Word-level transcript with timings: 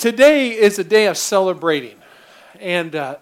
Today 0.00 0.52
is 0.52 0.78
a 0.78 0.84
day 0.84 1.08
of 1.08 1.18
celebrating. 1.18 1.98
And 2.58 2.96
uh, 2.96 3.16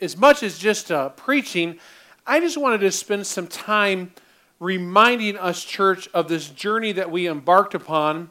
as 0.00 0.16
much 0.16 0.42
as 0.42 0.56
just 0.56 0.90
uh, 0.90 1.10
preaching, 1.10 1.78
I 2.26 2.40
just 2.40 2.56
wanted 2.56 2.80
to 2.80 2.90
spend 2.90 3.26
some 3.26 3.46
time 3.46 4.14
reminding 4.58 5.36
us, 5.36 5.62
church, 5.62 6.08
of 6.14 6.28
this 6.28 6.48
journey 6.48 6.92
that 6.92 7.10
we 7.10 7.28
embarked 7.28 7.74
upon 7.74 8.30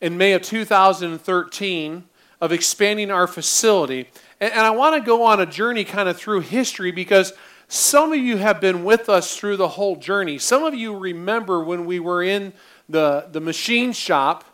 in 0.00 0.18
May 0.18 0.32
of 0.32 0.42
2013 0.42 2.04
of 2.40 2.50
expanding 2.50 3.12
our 3.12 3.28
facility. 3.28 4.08
And, 4.40 4.52
and 4.52 4.62
I 4.62 4.70
want 4.70 4.96
to 4.96 5.00
go 5.00 5.22
on 5.22 5.40
a 5.40 5.46
journey 5.46 5.84
kind 5.84 6.08
of 6.08 6.16
through 6.16 6.40
history 6.40 6.90
because 6.90 7.32
some 7.68 8.12
of 8.12 8.18
you 8.18 8.38
have 8.38 8.60
been 8.60 8.82
with 8.82 9.08
us 9.08 9.36
through 9.36 9.58
the 9.58 9.68
whole 9.68 9.94
journey. 9.94 10.38
Some 10.38 10.64
of 10.64 10.74
you 10.74 10.98
remember 10.98 11.62
when 11.62 11.86
we 11.86 12.00
were 12.00 12.24
in 12.24 12.54
the, 12.88 13.28
the 13.30 13.40
machine 13.40 13.92
shop 13.92 14.44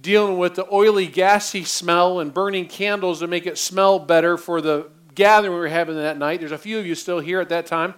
dealing 0.00 0.38
with 0.38 0.54
the 0.54 0.66
oily, 0.72 1.06
gassy 1.06 1.64
smell 1.64 2.20
and 2.20 2.32
burning 2.32 2.66
candles 2.66 3.20
to 3.20 3.26
make 3.26 3.46
it 3.46 3.58
smell 3.58 3.98
better 3.98 4.36
for 4.36 4.60
the 4.60 4.88
gathering 5.14 5.52
we 5.52 5.58
were 5.58 5.68
having 5.68 5.96
that 5.96 6.18
night. 6.18 6.40
There's 6.40 6.52
a 6.52 6.58
few 6.58 6.78
of 6.78 6.86
you 6.86 6.94
still 6.94 7.20
here 7.20 7.40
at 7.40 7.50
that 7.50 7.66
time. 7.66 7.94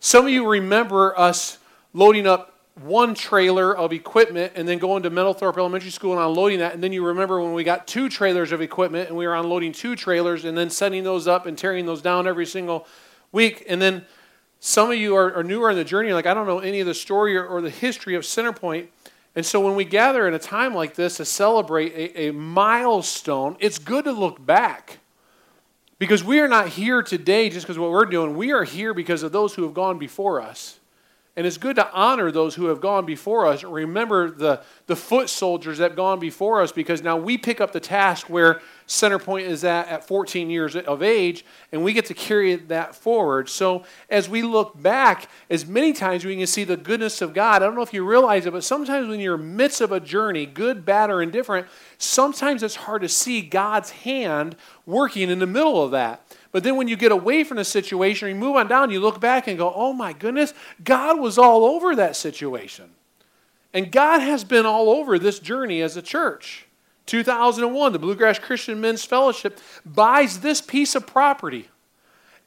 Some 0.00 0.26
of 0.26 0.32
you 0.32 0.48
remember 0.48 1.18
us 1.18 1.58
loading 1.92 2.26
up 2.26 2.54
one 2.82 3.14
trailer 3.14 3.74
of 3.74 3.92
equipment 3.92 4.52
and 4.54 4.68
then 4.68 4.78
going 4.78 5.02
to 5.02 5.10
Meadowthorpe 5.10 5.56
Elementary 5.56 5.90
School 5.90 6.12
and 6.12 6.20
unloading 6.20 6.58
that. 6.58 6.74
And 6.74 6.82
then 6.82 6.92
you 6.92 7.04
remember 7.06 7.40
when 7.40 7.54
we 7.54 7.64
got 7.64 7.86
two 7.86 8.08
trailers 8.08 8.52
of 8.52 8.60
equipment 8.60 9.08
and 9.08 9.16
we 9.16 9.26
were 9.26 9.34
unloading 9.34 9.72
two 9.72 9.96
trailers 9.96 10.44
and 10.44 10.56
then 10.56 10.68
setting 10.68 11.02
those 11.02 11.26
up 11.26 11.46
and 11.46 11.56
tearing 11.56 11.86
those 11.86 12.02
down 12.02 12.26
every 12.26 12.44
single 12.44 12.86
week. 13.32 13.64
And 13.66 13.80
then 13.80 14.04
some 14.60 14.90
of 14.90 14.98
you 14.98 15.16
are, 15.16 15.34
are 15.34 15.42
newer 15.42 15.70
in 15.70 15.76
the 15.76 15.84
journey, 15.84 16.12
like 16.12 16.26
I 16.26 16.34
don't 16.34 16.46
know 16.46 16.58
any 16.58 16.80
of 16.80 16.86
the 16.86 16.94
story 16.94 17.36
or, 17.36 17.46
or 17.46 17.62
the 17.62 17.70
history 17.70 18.14
of 18.14 18.24
Centerpoint. 18.24 18.88
And 19.36 19.44
so 19.44 19.60
when 19.60 19.76
we 19.76 19.84
gather 19.84 20.26
in 20.26 20.32
a 20.32 20.38
time 20.38 20.74
like 20.74 20.94
this 20.94 21.18
to 21.18 21.26
celebrate 21.26 21.92
a, 21.92 22.28
a 22.28 22.32
milestone, 22.32 23.56
it's 23.60 23.78
good 23.78 24.04
to 24.04 24.12
look 24.12 24.44
back. 24.44 24.98
Because 25.98 26.24
we 26.24 26.40
are 26.40 26.48
not 26.48 26.68
here 26.68 27.02
today 27.02 27.50
just 27.50 27.66
because 27.66 27.78
what 27.78 27.90
we're 27.90 28.06
doing. 28.06 28.36
We 28.36 28.52
are 28.52 28.64
here 28.64 28.94
because 28.94 29.22
of 29.22 29.32
those 29.32 29.54
who 29.54 29.62
have 29.64 29.74
gone 29.74 29.98
before 29.98 30.40
us. 30.40 30.80
And 31.36 31.46
it's 31.46 31.58
good 31.58 31.76
to 31.76 31.92
honor 31.92 32.32
those 32.32 32.54
who 32.54 32.66
have 32.66 32.80
gone 32.80 33.04
before 33.04 33.46
us. 33.46 33.62
Remember 33.62 34.30
the, 34.30 34.62
the 34.86 34.96
foot 34.96 35.28
soldiers 35.28 35.76
that 35.78 35.90
have 35.90 35.96
gone 35.96 36.18
before 36.18 36.62
us 36.62 36.72
because 36.72 37.02
now 37.02 37.18
we 37.18 37.36
pick 37.36 37.60
up 37.60 37.72
the 37.72 37.80
task 37.80 38.30
where 38.30 38.62
Centerpoint 38.88 39.42
is 39.42 39.62
at 39.62 39.88
at 39.88 40.06
14 40.06 40.48
years 40.48 40.76
of 40.76 41.02
age, 41.02 41.44
and 41.72 41.84
we 41.84 41.92
get 41.92 42.06
to 42.06 42.14
carry 42.14 42.54
that 42.54 42.94
forward. 42.94 43.50
So 43.50 43.84
as 44.08 44.28
we 44.28 44.42
look 44.42 44.80
back, 44.80 45.28
as 45.50 45.66
many 45.66 45.92
times 45.92 46.24
we 46.24 46.36
can 46.36 46.46
see 46.46 46.64
the 46.64 46.76
goodness 46.76 47.20
of 47.20 47.34
God. 47.34 47.62
I 47.62 47.66
don't 47.66 47.74
know 47.74 47.82
if 47.82 47.92
you 47.92 48.08
realize 48.08 48.46
it, 48.46 48.52
but 48.52 48.64
sometimes 48.64 49.08
when 49.08 49.20
you're 49.20 49.34
in 49.34 49.56
midst 49.56 49.82
of 49.82 49.92
a 49.92 50.00
journey, 50.00 50.46
good, 50.46 50.86
bad, 50.86 51.10
or 51.10 51.20
indifferent, 51.20 51.66
sometimes 51.98 52.62
it's 52.62 52.76
hard 52.76 53.02
to 53.02 53.08
see 53.08 53.42
God's 53.42 53.90
hand 53.90 54.56
working 54.86 55.28
in 55.28 55.40
the 55.40 55.46
middle 55.46 55.82
of 55.82 55.90
that. 55.90 56.25
But 56.52 56.62
then 56.62 56.76
when 56.76 56.88
you 56.88 56.96
get 56.96 57.12
away 57.12 57.44
from 57.44 57.56
the 57.56 57.64
situation, 57.64 58.28
you 58.28 58.34
move 58.34 58.56
on 58.56 58.68
down, 58.68 58.90
you 58.90 59.00
look 59.00 59.20
back 59.20 59.46
and 59.46 59.58
go, 59.58 59.72
oh 59.74 59.92
my 59.92 60.12
goodness, 60.12 60.54
God 60.82 61.20
was 61.20 61.38
all 61.38 61.64
over 61.64 61.94
that 61.96 62.16
situation. 62.16 62.90
And 63.72 63.92
God 63.92 64.20
has 64.20 64.44
been 64.44 64.64
all 64.64 64.90
over 64.90 65.18
this 65.18 65.38
journey 65.38 65.82
as 65.82 65.96
a 65.96 66.02
church. 66.02 66.66
2001, 67.06 67.92
the 67.92 67.98
Bluegrass 67.98 68.38
Christian 68.38 68.80
Men's 68.80 69.04
Fellowship 69.04 69.60
buys 69.84 70.40
this 70.40 70.60
piece 70.60 70.94
of 70.94 71.06
property 71.06 71.68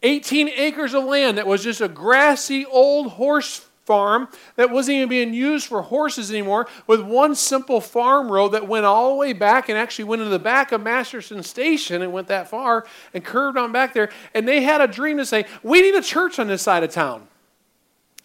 18 0.02 0.50
acres 0.50 0.94
of 0.94 1.03
land 1.03 1.38
that 1.38 1.47
was 1.47 1.64
just 1.64 1.81
a 1.81 1.88
grassy 1.88 2.66
old 2.66 3.11
horse 3.11 3.68
farm 3.89 4.27
that 4.55 4.69
wasn't 4.69 4.95
even 4.95 5.09
being 5.09 5.33
used 5.33 5.65
for 5.65 5.81
horses 5.81 6.29
anymore, 6.29 6.67
with 6.85 7.01
one 7.01 7.33
simple 7.33 7.81
farm 7.81 8.31
road 8.31 8.49
that 8.49 8.67
went 8.67 8.85
all 8.85 9.09
the 9.09 9.15
way 9.15 9.33
back 9.33 9.67
and 9.67 9.79
actually 9.79 10.05
went 10.05 10.21
into 10.21 10.29
the 10.29 10.37
back 10.37 10.71
of 10.71 10.79
Masterson 10.79 11.41
Station 11.41 12.03
and 12.03 12.13
went 12.13 12.27
that 12.27 12.47
far 12.47 12.85
and 13.15 13.25
curved 13.25 13.57
on 13.57 13.71
back 13.71 13.95
there. 13.95 14.11
And 14.35 14.47
they 14.47 14.61
had 14.61 14.79
a 14.79 14.85
dream 14.85 15.17
to 15.17 15.25
say, 15.25 15.47
We 15.63 15.81
need 15.81 15.95
a 15.95 16.03
church 16.03 16.37
on 16.37 16.45
this 16.45 16.61
side 16.61 16.83
of 16.83 16.91
town. 16.91 17.27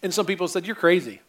And 0.03 0.13
some 0.13 0.27
people 0.27 0.47
said, 0.47 0.67
You're 0.67 0.75
crazy. 0.75 1.21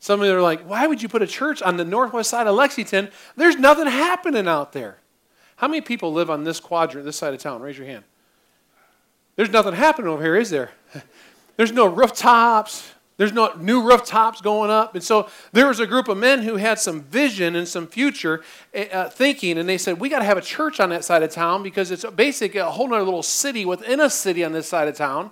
Some 0.00 0.20
of 0.20 0.26
them 0.26 0.36
are 0.36 0.42
like, 0.42 0.68
Why 0.68 0.88
would 0.88 1.00
you 1.00 1.08
put 1.08 1.22
a 1.22 1.28
church 1.28 1.62
on 1.62 1.76
the 1.76 1.84
northwest 1.84 2.28
side 2.28 2.48
of 2.48 2.56
Lexington? 2.56 3.08
There's 3.36 3.54
nothing 3.54 3.86
happening 3.86 4.48
out 4.48 4.72
there. 4.72 4.98
How 5.54 5.68
many 5.68 5.80
people 5.80 6.12
live 6.12 6.28
on 6.28 6.42
this 6.42 6.58
quadrant, 6.58 7.04
this 7.04 7.18
side 7.18 7.34
of 7.34 7.40
town? 7.40 7.62
Raise 7.62 7.78
your 7.78 7.86
hand. 7.86 8.02
There's 9.36 9.50
nothing 9.50 9.74
happening 9.74 10.08
over 10.08 10.20
here, 10.20 10.34
is 10.34 10.50
there? 10.50 10.72
There's 11.56 11.70
no 11.70 11.86
rooftops. 11.86 12.90
There's 13.22 13.32
no 13.32 13.52
new 13.56 13.88
rooftops 13.88 14.40
going 14.40 14.68
up. 14.68 14.96
And 14.96 15.04
so 15.04 15.28
there 15.52 15.68
was 15.68 15.78
a 15.78 15.86
group 15.86 16.08
of 16.08 16.18
men 16.18 16.42
who 16.42 16.56
had 16.56 16.80
some 16.80 17.02
vision 17.02 17.54
and 17.54 17.68
some 17.68 17.86
future 17.86 18.42
eh, 18.74 18.88
uh, 18.92 19.10
thinking, 19.10 19.58
and 19.58 19.68
they 19.68 19.78
said, 19.78 20.00
We 20.00 20.08
got 20.08 20.18
to 20.18 20.24
have 20.24 20.38
a 20.38 20.42
church 20.42 20.80
on 20.80 20.90
that 20.90 21.04
side 21.04 21.22
of 21.22 21.30
town 21.30 21.62
because 21.62 21.92
it's 21.92 22.04
basically 22.16 22.58
a 22.58 22.64
whole 22.64 22.92
other 22.92 23.04
little 23.04 23.22
city 23.22 23.64
within 23.64 24.00
a 24.00 24.10
city 24.10 24.42
on 24.42 24.50
this 24.50 24.68
side 24.68 24.88
of 24.88 24.96
town. 24.96 25.30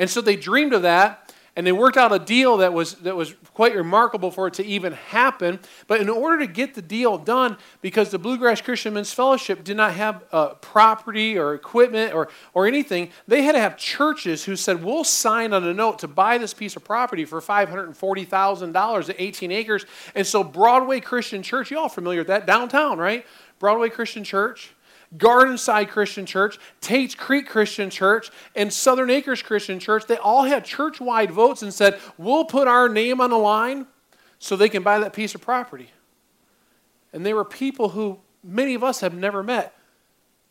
And 0.00 0.10
so 0.10 0.20
they 0.20 0.34
dreamed 0.34 0.72
of 0.72 0.82
that 0.82 1.27
and 1.58 1.66
they 1.66 1.72
worked 1.72 1.96
out 1.96 2.12
a 2.12 2.20
deal 2.20 2.58
that 2.58 2.72
was, 2.72 2.94
that 2.98 3.16
was 3.16 3.34
quite 3.52 3.74
remarkable 3.74 4.30
for 4.30 4.46
it 4.46 4.54
to 4.54 4.64
even 4.64 4.92
happen. 4.92 5.58
But 5.88 6.00
in 6.00 6.08
order 6.08 6.38
to 6.38 6.46
get 6.46 6.74
the 6.74 6.82
deal 6.82 7.18
done, 7.18 7.56
because 7.80 8.10
the 8.10 8.18
Bluegrass 8.18 8.60
Christian 8.60 8.94
Men's 8.94 9.12
Fellowship 9.12 9.64
did 9.64 9.76
not 9.76 9.94
have 9.94 10.22
uh, 10.30 10.50
property 10.50 11.36
or 11.36 11.54
equipment 11.54 12.14
or, 12.14 12.28
or 12.54 12.68
anything, 12.68 13.10
they 13.26 13.42
had 13.42 13.56
to 13.56 13.58
have 13.58 13.76
churches 13.76 14.44
who 14.44 14.54
said, 14.54 14.84
We'll 14.84 15.02
sign 15.02 15.52
on 15.52 15.64
a 15.64 15.74
note 15.74 15.98
to 15.98 16.06
buy 16.06 16.38
this 16.38 16.54
piece 16.54 16.76
of 16.76 16.84
property 16.84 17.24
for 17.24 17.40
$540,000 17.40 19.08
at 19.10 19.16
18 19.18 19.50
acres. 19.50 19.84
And 20.14 20.24
so, 20.24 20.44
Broadway 20.44 21.00
Christian 21.00 21.42
Church, 21.42 21.72
you 21.72 21.78
all 21.80 21.88
familiar 21.88 22.20
with 22.20 22.28
that? 22.28 22.46
Downtown, 22.46 22.98
right? 22.98 23.26
Broadway 23.58 23.88
Christian 23.88 24.22
Church 24.22 24.74
Gardenside 25.16 25.88
Christian 25.88 26.26
Church, 26.26 26.58
Tate's 26.80 27.14
Creek 27.14 27.48
Christian 27.48 27.88
Church, 27.90 28.30
and 28.54 28.72
Southern 28.72 29.10
Acres 29.10 29.42
Christian 29.42 29.78
Church, 29.78 30.06
they 30.06 30.18
all 30.18 30.44
had 30.44 30.64
church 30.64 31.00
wide 31.00 31.30
votes 31.30 31.62
and 31.62 31.72
said, 31.72 31.98
We'll 32.18 32.44
put 32.44 32.68
our 32.68 32.88
name 32.88 33.20
on 33.20 33.30
the 33.30 33.38
line 33.38 33.86
so 34.38 34.54
they 34.54 34.68
can 34.68 34.82
buy 34.82 34.98
that 34.98 35.12
piece 35.12 35.34
of 35.34 35.40
property. 35.40 35.90
And 37.12 37.24
they 37.24 37.32
were 37.32 37.44
people 37.44 37.90
who 37.90 38.18
many 38.44 38.74
of 38.74 38.84
us 38.84 39.00
have 39.00 39.14
never 39.14 39.42
met. 39.42 39.74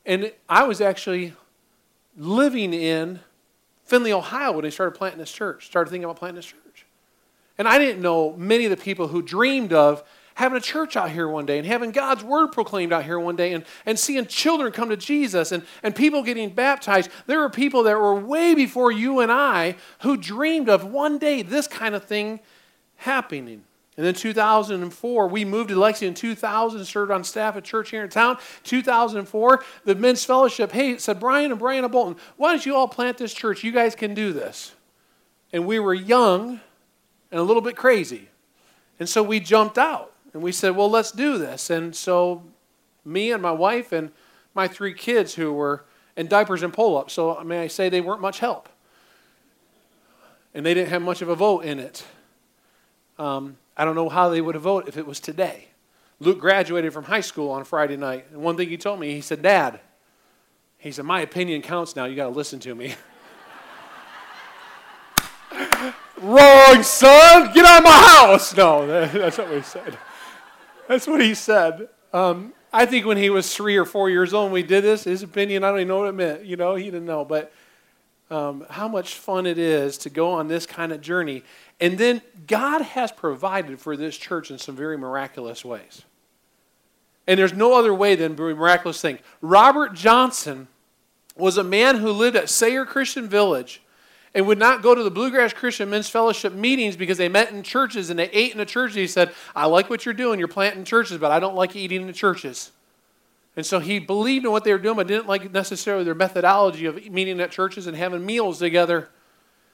And 0.05 0.31
I 0.49 0.63
was 0.63 0.81
actually 0.81 1.33
living 2.17 2.73
in 2.73 3.19
Findlay, 3.85 4.11
Ohio 4.11 4.51
when 4.51 4.63
they 4.63 4.71
started 4.71 4.97
planting 4.97 5.19
this 5.19 5.31
church, 5.31 5.67
started 5.67 5.89
thinking 5.89 6.05
about 6.05 6.17
planting 6.17 6.35
this 6.37 6.45
church. 6.45 6.85
And 7.57 7.67
I 7.67 7.77
didn't 7.77 8.01
know 8.01 8.33
many 8.37 8.65
of 8.65 8.71
the 8.71 8.77
people 8.77 9.07
who 9.07 9.21
dreamed 9.21 9.73
of 9.73 10.03
having 10.37 10.55
a 10.55 10.61
church 10.61 10.95
out 10.95 11.09
here 11.09 11.27
one 11.27 11.47
day 11.47 11.57
and 11.57 11.65
having 11.65 11.89
God's 11.89 12.23
word 12.23 12.51
proclaimed 12.51 12.93
out 12.93 13.03
here 13.03 13.19
one 13.19 13.35
day 13.35 13.53
and, 13.53 13.65
and 13.87 13.97
seeing 13.97 14.27
children 14.27 14.71
come 14.71 14.89
to 14.89 14.95
Jesus 14.95 15.51
and, 15.51 15.65
and 15.81 15.95
people 15.95 16.21
getting 16.21 16.51
baptized. 16.51 17.09
There 17.25 17.39
were 17.39 17.49
people 17.49 17.81
that 17.83 17.99
were 17.99 18.13
way 18.13 18.53
before 18.53 18.91
you 18.91 19.19
and 19.19 19.31
I 19.31 19.77
who 20.01 20.15
dreamed 20.15 20.69
of 20.69 20.85
one 20.85 21.17
day 21.17 21.41
this 21.41 21.67
kind 21.67 21.95
of 21.95 22.03
thing 22.03 22.39
happening. 22.97 23.63
And 23.97 24.05
then 24.05 24.13
2004, 24.13 25.27
we 25.27 25.43
moved 25.43 25.69
to 25.69 25.75
Lexington. 25.75 26.13
2000, 26.13 26.85
served 26.85 27.09
on 27.09 27.23
staff 27.23 27.57
at 27.57 27.63
church 27.63 27.89
here 27.89 28.03
in 28.03 28.09
town. 28.11 28.37
2004, 28.63 29.63
the 29.85 29.95
men's 29.95 30.23
fellowship, 30.23 30.71
hey, 30.71 30.99
said 30.99 31.19
Brian 31.19 31.49
and 31.49 31.59
Brian 31.59 31.87
Bolton, 31.87 32.15
why 32.35 32.51
don't 32.51 32.63
you 32.63 32.75
all 32.75 32.87
plant 32.87 33.17
this 33.17 33.33
church? 33.33 33.63
You 33.63 33.71
guys 33.71 33.95
can 33.95 34.13
do 34.13 34.33
this. 34.33 34.75
And 35.51 35.65
we 35.65 35.79
were 35.79 35.95
young 35.95 36.59
and 37.31 37.39
a 37.39 37.43
little 37.43 37.63
bit 37.63 37.75
crazy. 37.75 38.29
And 38.99 39.09
so 39.09 39.23
we 39.23 39.39
jumped 39.39 39.79
out. 39.79 40.13
And 40.37 40.43
we 40.43 40.51
said, 40.51 40.75
well, 40.75 40.87
let's 40.87 41.11
do 41.11 41.39
this. 41.39 41.71
And 41.71 41.95
so 41.95 42.43
me 43.03 43.31
and 43.31 43.41
my 43.41 43.49
wife 43.49 43.91
and 43.91 44.11
my 44.53 44.67
three 44.67 44.93
kids 44.93 45.33
who 45.33 45.51
were 45.51 45.83
in 46.15 46.27
diapers 46.27 46.61
and 46.61 46.71
pull 46.71 46.95
ups, 46.95 47.13
so 47.13 47.43
may 47.43 47.61
I 47.61 47.65
say 47.65 47.89
they 47.89 48.01
weren't 48.01 48.21
much 48.21 48.37
help. 48.37 48.69
And 50.53 50.63
they 50.63 50.75
didn't 50.75 50.89
have 50.89 51.01
much 51.01 51.23
of 51.23 51.29
a 51.29 51.35
vote 51.35 51.65
in 51.65 51.79
it. 51.79 52.05
Um, 53.17 53.57
I 53.75 53.83
don't 53.83 53.95
know 53.95 54.09
how 54.09 54.29
they 54.29 54.39
would 54.39 54.53
have 54.53 54.61
voted 54.61 54.87
if 54.87 54.95
it 54.95 55.07
was 55.07 55.19
today. 55.19 55.69
Luke 56.19 56.39
graduated 56.39 56.93
from 56.93 57.05
high 57.05 57.21
school 57.21 57.49
on 57.49 57.63
Friday 57.63 57.97
night. 57.97 58.27
And 58.31 58.39
one 58.43 58.57
thing 58.57 58.69
he 58.69 58.77
told 58.77 58.99
me, 58.99 59.15
he 59.15 59.21
said, 59.21 59.41
Dad, 59.41 59.79
he 60.77 60.91
said, 60.91 61.05
my 61.05 61.21
opinion 61.21 61.63
counts 61.63 61.95
now. 61.95 62.05
You 62.05 62.15
got 62.15 62.25
to 62.25 62.29
listen 62.29 62.59
to 62.59 62.75
me. 62.75 62.93
Wrong, 66.21 66.83
son. 66.83 67.51
Get 67.55 67.65
out 67.65 67.79
of 67.79 67.83
my 67.83 67.89
house. 67.89 68.55
No, 68.55 68.85
that's 69.07 69.39
what 69.39 69.49
we 69.49 69.63
said. 69.63 69.97
That's 70.87 71.07
what 71.07 71.21
he 71.21 71.33
said. 71.33 71.89
Um, 72.13 72.53
I 72.71 72.85
think 72.85 73.05
when 73.05 73.17
he 73.17 73.29
was 73.29 73.53
three 73.53 73.77
or 73.77 73.85
four 73.85 74.09
years 74.09 74.33
old 74.33 74.45
and 74.45 74.53
we 74.53 74.63
did 74.63 74.83
this, 74.83 75.03
his 75.05 75.23
opinion, 75.23 75.63
I 75.63 75.69
don't 75.69 75.79
even 75.79 75.87
know 75.87 75.99
what 75.99 76.09
it 76.09 76.13
meant. 76.13 76.45
You 76.45 76.55
know, 76.55 76.75
he 76.75 76.85
didn't 76.85 77.05
know. 77.05 77.25
But 77.25 77.51
um, 78.29 78.65
how 78.69 78.87
much 78.87 79.15
fun 79.15 79.45
it 79.45 79.57
is 79.57 79.97
to 79.99 80.09
go 80.09 80.31
on 80.31 80.47
this 80.47 80.65
kind 80.65 80.91
of 80.91 81.01
journey. 81.01 81.43
And 81.79 81.97
then 81.97 82.21
God 82.45 82.81
has 82.81 83.11
provided 83.11 83.79
for 83.79 83.95
this 83.95 84.17
church 84.17 84.51
in 84.51 84.57
some 84.57 84.75
very 84.75 84.97
miraculous 84.97 85.63
ways. 85.63 86.03
And 87.25 87.39
there's 87.39 87.53
no 87.53 87.77
other 87.77 87.93
way 87.93 88.15
than 88.15 88.35
miraculous 88.35 89.01
thing. 89.01 89.19
Robert 89.41 89.93
Johnson 89.93 90.67
was 91.35 91.57
a 91.57 91.63
man 91.63 91.97
who 91.97 92.11
lived 92.11 92.35
at 92.35 92.49
Sayre 92.49 92.85
Christian 92.85 93.27
Village 93.27 93.81
and 94.37 94.45
would 94.45 94.59
not 94.59 94.83
go 94.83 94.93
to 94.93 95.01
the 95.01 95.09
Bluegrass 95.09 95.51
Christian 95.51 95.89
Men's 95.89 96.09
Fellowship 96.09 96.53
meetings 96.53 96.95
because 96.95 97.17
they 97.17 97.27
met 97.27 97.51
in 97.51 97.63
churches 97.63 98.11
and 98.11 98.19
they 98.19 98.29
ate 98.29 98.51
in 98.51 98.59
the 98.59 98.67
churches. 98.67 98.95
He 98.95 99.07
said, 99.07 99.33
I 99.55 99.65
like 99.65 99.89
what 99.89 100.05
you're 100.05 100.13
doing. 100.13 100.37
You're 100.37 100.47
planting 100.47 100.85
churches, 100.85 101.17
but 101.17 101.31
I 101.31 101.39
don't 101.39 101.55
like 101.55 101.75
eating 101.75 102.01
in 102.01 102.07
the 102.07 102.13
churches. 102.13 102.71
And 103.55 103.65
so 103.65 103.79
he 103.79 103.97
believed 103.97 104.45
in 104.45 104.51
what 104.51 104.63
they 104.63 104.71
were 104.71 104.77
doing, 104.77 104.95
but 104.95 105.07
didn't 105.07 105.25
like 105.25 105.51
necessarily 105.51 106.03
their 106.03 106.13
methodology 106.13 106.85
of 106.85 107.03
meeting 107.09 107.39
at 107.41 107.49
churches 107.49 107.87
and 107.87 107.97
having 107.97 108.23
meals 108.23 108.59
together. 108.59 109.09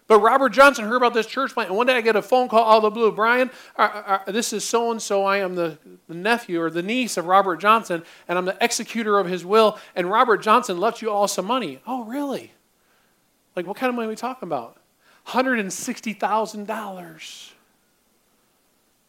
But 0.08 0.20
Robert 0.22 0.54
Johnson 0.54 0.86
heard 0.86 0.96
about 0.96 1.14
this 1.14 1.28
church 1.28 1.54
plant, 1.54 1.68
and 1.68 1.78
one 1.78 1.88
day 1.88 1.98
I 1.98 2.02
get 2.02 2.16
a 2.16 2.22
phone 2.22 2.48
call 2.48 2.66
out 2.66 2.78
of 2.78 2.84
the 2.84 2.90
blue. 2.90 3.12
Brian, 3.12 3.52
uh, 3.76 4.20
uh, 4.26 4.32
this 4.32 4.54
is 4.54 4.64
so 4.64 4.92
and 4.92 5.02
so. 5.02 5.26
I 5.26 5.40
am 5.40 5.56
the, 5.56 5.78
the 6.08 6.14
nephew 6.14 6.62
or 6.62 6.70
the 6.70 6.82
niece 6.82 7.18
of 7.18 7.26
Robert 7.26 7.58
Johnson, 7.58 8.04
and 8.30 8.38
I'm 8.38 8.46
the 8.46 8.58
executor 8.62 9.20
of 9.20 9.28
his 9.28 9.46
will. 9.46 9.78
And 9.94 10.10
Robert 10.10 10.38
Johnson 10.38 10.80
left 10.80 11.02
you 11.02 11.12
all 11.12 11.28
some 11.28 11.46
money. 11.46 11.82
Oh, 11.86 12.06
really? 12.06 12.54
Like, 13.56 13.68
what 13.68 13.78
kind 13.78 13.90
of 13.90 13.96
money 13.96 14.08
are 14.08 14.10
we 14.10 14.16
talking 14.16 14.48
about? 14.48 14.78
$160,000. 15.28 17.52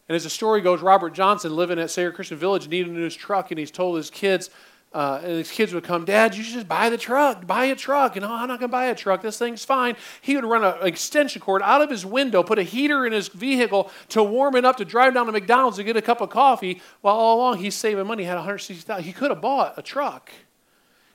And 0.06 0.16
as 0.16 0.24
the 0.24 0.30
story 0.30 0.60
goes, 0.60 0.82
Robert 0.82 1.14
Johnson, 1.14 1.56
living 1.56 1.78
at 1.78 1.90
Sayre 1.90 2.12
Christian 2.12 2.36
Village, 2.36 2.68
needed 2.68 2.92
a 2.92 2.94
new 2.94 3.08
truck, 3.10 3.50
and 3.50 3.58
he's 3.58 3.70
told 3.70 3.96
his 3.96 4.10
kids, 4.10 4.50
uh, 4.92 5.20
and 5.24 5.32
his 5.32 5.50
kids 5.50 5.74
would 5.74 5.82
come, 5.82 6.04
Dad, 6.04 6.36
you 6.36 6.44
should 6.44 6.54
just 6.54 6.68
buy 6.68 6.88
the 6.88 6.96
truck, 6.96 7.44
buy 7.46 7.64
a 7.64 7.74
truck. 7.74 8.14
And 8.14 8.24
oh, 8.24 8.30
I'm 8.30 8.46
not 8.46 8.60
going 8.60 8.70
to 8.70 8.72
buy 8.72 8.86
a 8.86 8.94
truck. 8.94 9.22
This 9.22 9.38
thing's 9.38 9.64
fine. 9.64 9.96
He 10.20 10.36
would 10.36 10.44
run 10.44 10.62
an 10.62 10.86
extension 10.86 11.42
cord 11.42 11.62
out 11.62 11.82
of 11.82 11.90
his 11.90 12.06
window, 12.06 12.44
put 12.44 12.60
a 12.60 12.62
heater 12.62 13.04
in 13.04 13.12
his 13.12 13.26
vehicle 13.26 13.90
to 14.10 14.22
warm 14.22 14.54
it 14.54 14.64
up 14.64 14.76
to 14.76 14.84
drive 14.84 15.14
down 15.14 15.26
to 15.26 15.32
McDonald's 15.32 15.78
to 15.78 15.84
get 15.84 15.96
a 15.96 16.02
cup 16.02 16.20
of 16.20 16.30
coffee. 16.30 16.80
While 17.00 17.16
all 17.16 17.38
along 17.38 17.58
he's 17.58 17.74
saving 17.74 18.06
money. 18.06 18.22
Had 18.22 18.36
160000 18.36 19.04
He 19.04 19.12
could 19.12 19.30
have 19.30 19.40
bought 19.40 19.74
a 19.76 19.82
truck. 19.82 20.30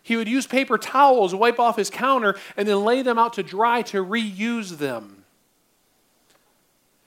He 0.01 0.15
would 0.15 0.27
use 0.27 0.47
paper 0.47 0.77
towels, 0.77 1.35
wipe 1.35 1.59
off 1.59 1.77
his 1.77 1.89
counter, 1.89 2.35
and 2.57 2.67
then 2.67 2.83
lay 2.83 3.01
them 3.01 3.19
out 3.19 3.33
to 3.33 3.43
dry 3.43 3.81
to 3.83 4.03
reuse 4.03 4.77
them. 4.77 5.25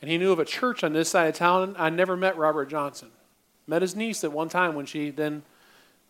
And 0.00 0.10
he 0.10 0.18
knew 0.18 0.32
of 0.32 0.38
a 0.38 0.44
church 0.44 0.82
on 0.82 0.92
this 0.92 1.08
side 1.08 1.28
of 1.28 1.34
town. 1.34 1.76
I 1.78 1.88
never 1.90 2.16
met 2.16 2.36
Robert 2.36 2.66
Johnson. 2.66 3.10
Met 3.66 3.82
his 3.82 3.94
niece 3.94 4.24
at 4.24 4.32
one 4.32 4.48
time 4.48 4.74
when 4.74 4.86
she 4.86 5.10
then 5.10 5.42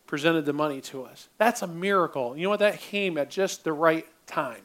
presented 0.07 0.47
the 0.47 0.53
money 0.53 0.81
to 0.81 1.05
us. 1.05 1.29
That's 1.39 1.63
a 1.63 1.67
miracle. 1.67 2.37
You 2.37 2.45
know 2.45 2.51
what? 2.51 2.61
That 2.61 2.81
came 2.81 3.19
at 3.19 3.31
just 3.31 3.65
the 3.65 3.73
right 3.73 4.07
time. 4.27 4.63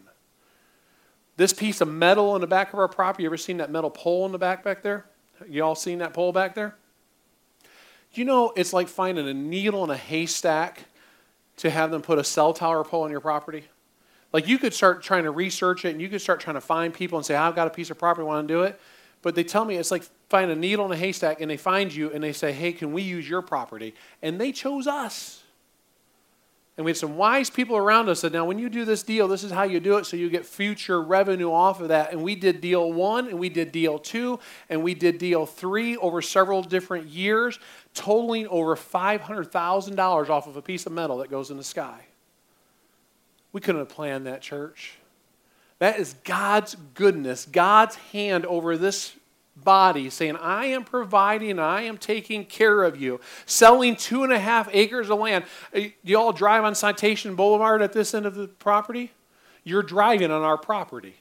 This 1.35 1.53
piece 1.53 1.81
of 1.81 1.87
metal 1.87 2.35
in 2.35 2.41
the 2.41 2.47
back 2.47 2.73
of 2.73 2.79
our 2.79 2.87
property, 2.87 3.23
you 3.23 3.29
ever 3.29 3.37
seen 3.37 3.57
that 3.57 3.69
metal 3.69 3.89
pole 3.89 4.25
in 4.25 4.31
the 4.31 4.39
back 4.39 4.63
back 4.63 4.81
there? 4.81 5.05
You 5.47 5.63
all 5.63 5.75
seen 5.75 5.99
that 5.99 6.13
pole 6.13 6.31
back 6.31 6.55
there? 6.55 6.75
You 8.13 8.25
know, 8.25 8.53
it's 8.55 8.73
like 8.73 8.87
finding 8.87 9.27
a 9.27 9.33
needle 9.33 9.83
in 9.83 9.89
a 9.89 9.97
haystack 9.97 10.85
to 11.57 11.69
have 11.69 11.91
them 11.91 12.01
put 12.01 12.19
a 12.19 12.23
cell 12.23 12.53
tower 12.53 12.83
pole 12.83 13.03
on 13.03 13.11
your 13.11 13.19
property. 13.19 13.65
Like 14.33 14.47
you 14.47 14.57
could 14.57 14.73
start 14.73 15.01
trying 15.01 15.23
to 15.23 15.31
research 15.31 15.85
it 15.85 15.91
and 15.91 16.01
you 16.01 16.09
could 16.09 16.21
start 16.21 16.39
trying 16.39 16.55
to 16.55 16.61
find 16.61 16.93
people 16.93 17.17
and 17.17 17.25
say, 17.25 17.35
I've 17.35 17.55
got 17.55 17.67
a 17.67 17.71
piece 17.71 17.89
of 17.89 17.97
property, 17.97 18.25
want 18.25 18.47
to 18.47 18.53
do 18.53 18.63
it. 18.63 18.79
But 19.21 19.35
they 19.35 19.43
tell 19.43 19.65
me 19.65 19.77
it's 19.77 19.91
like 19.91 20.03
find 20.29 20.51
a 20.51 20.55
needle 20.55 20.85
in 20.85 20.91
a 20.91 20.95
haystack 20.95 21.41
and 21.41 21.49
they 21.49 21.57
find 21.57 21.93
you 21.93 22.11
and 22.11 22.23
they 22.23 22.33
say, 22.33 22.51
hey, 22.51 22.71
can 22.73 22.93
we 22.93 23.01
use 23.01 23.27
your 23.27 23.41
property? 23.41 23.95
And 24.21 24.39
they 24.39 24.51
chose 24.51 24.87
us. 24.87 25.43
And 26.77 26.85
we 26.85 26.91
had 26.91 26.97
some 26.97 27.17
wise 27.17 27.49
people 27.49 27.75
around 27.75 28.07
us 28.07 28.21
that 28.21 28.31
now, 28.31 28.45
when 28.45 28.59
you 28.59 28.69
do 28.69 28.85
this 28.85 29.01
deal, 29.01 29.27
this 29.27 29.43
is 29.43 29.51
how 29.51 29.63
you 29.63 29.79
do 29.79 29.97
it 29.97 30.05
so 30.05 30.15
you 30.15 30.29
get 30.29 30.45
future 30.45 31.01
revenue 31.01 31.51
off 31.51 31.81
of 31.81 31.87
that. 31.87 32.11
And 32.11 32.21
we 32.21 32.35
did 32.35 32.61
deal 32.61 32.93
one, 32.93 33.27
and 33.27 33.39
we 33.39 33.49
did 33.49 33.71
deal 33.71 33.97
two, 33.97 34.39
and 34.69 34.83
we 34.83 34.93
did 34.93 35.17
deal 35.17 35.47
three 35.47 35.97
over 35.97 36.21
several 36.21 36.61
different 36.61 37.07
years, 37.07 37.57
totaling 37.95 38.47
over 38.47 38.75
$500,000 38.75 40.29
off 40.29 40.47
of 40.47 40.55
a 40.55 40.61
piece 40.61 40.85
of 40.85 40.91
metal 40.91 41.17
that 41.17 41.31
goes 41.31 41.49
in 41.49 41.57
the 41.57 41.63
sky. 41.63 42.05
We 43.51 43.59
couldn't 43.59 43.81
have 43.81 43.89
planned 43.89 44.27
that, 44.27 44.41
church. 44.41 44.99
That 45.79 45.99
is 45.99 46.13
God's 46.23 46.75
goodness, 46.93 47.45
God's 47.45 47.95
hand 47.95 48.45
over 48.45 48.77
this 48.77 49.15
body 49.63 50.09
saying, 50.09 50.35
I 50.37 50.67
am 50.67 50.83
providing, 50.83 51.59
I 51.59 51.81
am 51.83 51.97
taking 51.97 52.45
care 52.45 52.83
of 52.83 52.99
you. 52.99 53.19
Selling 53.45 53.95
two 53.95 54.23
and 54.23 54.31
a 54.31 54.39
half 54.39 54.69
acres 54.71 55.09
of 55.09 55.19
land. 55.19 55.45
Uh, 55.75 55.81
you 56.03 56.17
all 56.17 56.33
drive 56.33 56.63
on 56.63 56.75
Citation 56.75 57.35
Boulevard 57.35 57.81
at 57.81 57.93
this 57.93 58.13
end 58.13 58.25
of 58.25 58.35
the 58.35 58.47
property? 58.47 59.11
You're 59.63 59.83
driving 59.83 60.31
on 60.31 60.43
our 60.43 60.57
property 60.57 61.15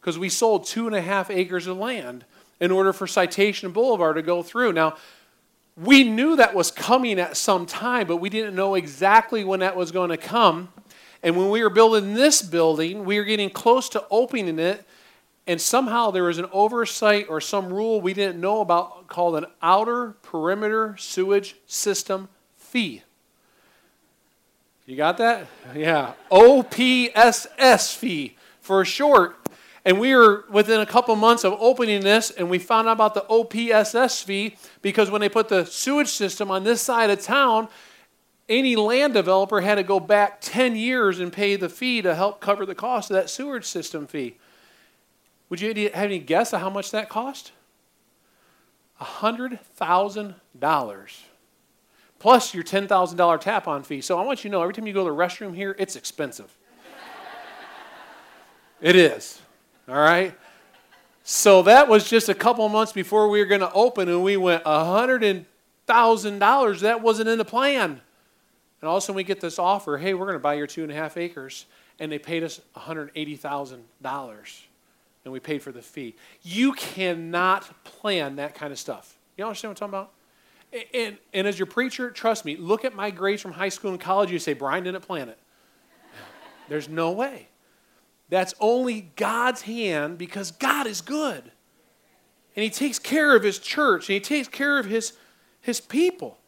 because 0.00 0.18
we 0.18 0.28
sold 0.28 0.66
two 0.66 0.86
and 0.86 0.96
a 0.96 1.02
half 1.02 1.30
acres 1.30 1.66
of 1.66 1.76
land 1.76 2.24
in 2.60 2.70
order 2.70 2.92
for 2.92 3.06
Citation 3.06 3.70
Boulevard 3.70 4.16
to 4.16 4.22
go 4.22 4.42
through. 4.42 4.72
Now, 4.72 4.96
we 5.76 6.04
knew 6.04 6.36
that 6.36 6.54
was 6.54 6.70
coming 6.70 7.18
at 7.18 7.36
some 7.36 7.66
time, 7.66 8.06
but 8.06 8.16
we 8.16 8.28
didn't 8.28 8.54
know 8.54 8.74
exactly 8.74 9.44
when 9.44 9.60
that 9.60 9.76
was 9.76 9.90
going 9.90 10.10
to 10.10 10.16
come. 10.16 10.72
And 11.22 11.36
when 11.36 11.50
we 11.50 11.62
were 11.62 11.70
building 11.70 12.14
this 12.14 12.42
building, 12.42 13.04
we 13.04 13.18
were 13.18 13.24
getting 13.24 13.48
close 13.48 13.88
to 13.90 14.04
opening 14.10 14.58
it, 14.58 14.84
and 15.46 15.60
somehow 15.60 16.10
there 16.10 16.24
was 16.24 16.38
an 16.38 16.46
oversight 16.52 17.26
or 17.28 17.40
some 17.40 17.72
rule 17.72 18.00
we 18.00 18.14
didn't 18.14 18.40
know 18.40 18.60
about 18.60 19.08
called 19.08 19.36
an 19.36 19.46
outer 19.60 20.14
perimeter 20.22 20.96
sewage 20.98 21.56
system 21.66 22.28
fee. 22.56 23.02
You 24.86 24.96
got 24.96 25.18
that? 25.18 25.46
Yeah. 25.74 26.12
OPSS 26.30 27.94
fee 27.94 28.36
for 28.60 28.84
short. 28.84 29.36
And 29.84 29.98
we 29.98 30.14
were 30.14 30.44
within 30.48 30.80
a 30.80 30.86
couple 30.86 31.14
months 31.16 31.42
of 31.42 31.54
opening 31.58 32.02
this, 32.02 32.30
and 32.30 32.48
we 32.48 32.58
found 32.58 32.88
out 32.88 32.92
about 32.92 33.14
the 33.14 33.24
OPSS 33.28 34.22
fee 34.22 34.56
because 34.80 35.10
when 35.10 35.20
they 35.20 35.28
put 35.28 35.48
the 35.48 35.64
sewage 35.64 36.08
system 36.08 36.52
on 36.52 36.62
this 36.62 36.80
side 36.80 37.10
of 37.10 37.20
town, 37.20 37.68
any 38.48 38.76
land 38.76 39.14
developer 39.14 39.60
had 39.60 39.76
to 39.76 39.82
go 39.82 39.98
back 39.98 40.40
10 40.40 40.76
years 40.76 41.18
and 41.18 41.32
pay 41.32 41.56
the 41.56 41.68
fee 41.68 42.00
to 42.02 42.14
help 42.14 42.40
cover 42.40 42.64
the 42.64 42.74
cost 42.74 43.10
of 43.10 43.14
that 43.16 43.28
sewage 43.28 43.64
system 43.64 44.06
fee. 44.06 44.36
Would 45.52 45.60
you 45.60 45.68
have 45.68 45.76
any 45.92 46.18
guess 46.18 46.52
of 46.54 46.62
how 46.62 46.70
much 46.70 46.92
that 46.92 47.10
cost? 47.10 47.52
$100,000 48.98 51.20
plus 52.18 52.54
your 52.54 52.64
$10,000 52.64 53.40
tap 53.40 53.68
on 53.68 53.82
fee. 53.82 54.00
So 54.00 54.18
I 54.18 54.22
want 54.22 54.44
you 54.44 54.48
to 54.48 54.52
know 54.52 54.62
every 54.62 54.72
time 54.72 54.86
you 54.86 54.94
go 54.94 55.04
to 55.04 55.10
the 55.10 55.16
restroom 55.16 55.54
here, 55.54 55.76
it's 55.78 55.94
expensive. 55.94 56.56
it 58.80 58.96
is. 58.96 59.42
All 59.86 59.96
right? 59.96 60.34
So 61.22 61.60
that 61.64 61.86
was 61.86 62.08
just 62.08 62.30
a 62.30 62.34
couple 62.34 62.66
months 62.70 62.94
before 62.94 63.28
we 63.28 63.38
were 63.38 63.44
going 63.44 63.60
to 63.60 63.72
open, 63.74 64.08
and 64.08 64.24
we 64.24 64.38
went 64.38 64.64
$100,000. 64.64 66.80
That 66.80 67.02
wasn't 67.02 67.28
in 67.28 67.36
the 67.36 67.44
plan. 67.44 68.00
And 68.80 68.88
all 68.88 68.96
of 68.96 69.02
a 69.02 69.04
sudden 69.04 69.16
we 69.16 69.24
get 69.24 69.42
this 69.42 69.58
offer 69.58 69.98
hey, 69.98 70.14
we're 70.14 70.24
going 70.24 70.32
to 70.32 70.38
buy 70.38 70.54
your 70.54 70.66
two 70.66 70.82
and 70.82 70.90
a 70.90 70.94
half 70.94 71.18
acres. 71.18 71.66
And 71.98 72.10
they 72.10 72.18
paid 72.18 72.42
us 72.42 72.58
$180,000 72.74 74.62
and 75.24 75.32
we 75.32 75.40
paid 75.40 75.62
for 75.62 75.72
the 75.72 75.82
fee. 75.82 76.16
You 76.42 76.72
cannot 76.72 77.84
plan 77.84 78.36
that 78.36 78.54
kind 78.54 78.72
of 78.72 78.78
stuff. 78.78 79.18
You 79.36 79.44
understand 79.44 79.70
what 79.70 79.82
I'm 79.82 79.90
talking 79.90 79.98
about? 79.98 80.12
And, 80.94 81.18
and 81.34 81.46
as 81.46 81.58
your 81.58 81.66
preacher, 81.66 82.10
trust 82.10 82.44
me, 82.44 82.56
look 82.56 82.84
at 82.84 82.94
my 82.94 83.10
grades 83.10 83.42
from 83.42 83.52
high 83.52 83.68
school 83.68 83.90
and 83.90 84.00
college. 84.00 84.32
You 84.32 84.38
say, 84.38 84.54
Brian 84.54 84.84
didn't 84.84 85.02
plan 85.02 85.28
it. 85.28 85.38
There's 86.68 86.88
no 86.88 87.12
way. 87.12 87.48
That's 88.30 88.54
only 88.60 89.10
God's 89.16 89.62
hand 89.62 90.16
because 90.16 90.50
God 90.50 90.86
is 90.86 91.02
good. 91.02 91.52
And 92.56 92.64
He 92.64 92.70
takes 92.70 92.98
care 92.98 93.36
of 93.36 93.42
His 93.42 93.58
church 93.58 94.08
and 94.08 94.14
He 94.14 94.20
takes 94.20 94.48
care 94.48 94.78
of 94.78 94.86
His, 94.86 95.12
his 95.60 95.80
people. 95.80 96.38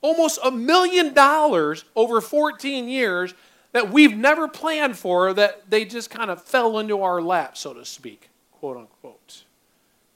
Almost 0.00 0.38
a 0.44 0.50
million 0.50 1.12
dollars 1.12 1.84
over 1.96 2.20
14 2.20 2.88
years 2.88 3.34
that 3.74 3.90
we've 3.90 4.16
never 4.16 4.46
planned 4.46 4.96
for 4.96 5.34
that 5.34 5.68
they 5.68 5.84
just 5.84 6.08
kind 6.08 6.30
of 6.30 6.40
fell 6.42 6.78
into 6.78 7.02
our 7.02 7.20
lap, 7.20 7.56
so 7.56 7.74
to 7.74 7.84
speak, 7.84 8.30
quote 8.52 8.76
unquote. 8.76 9.42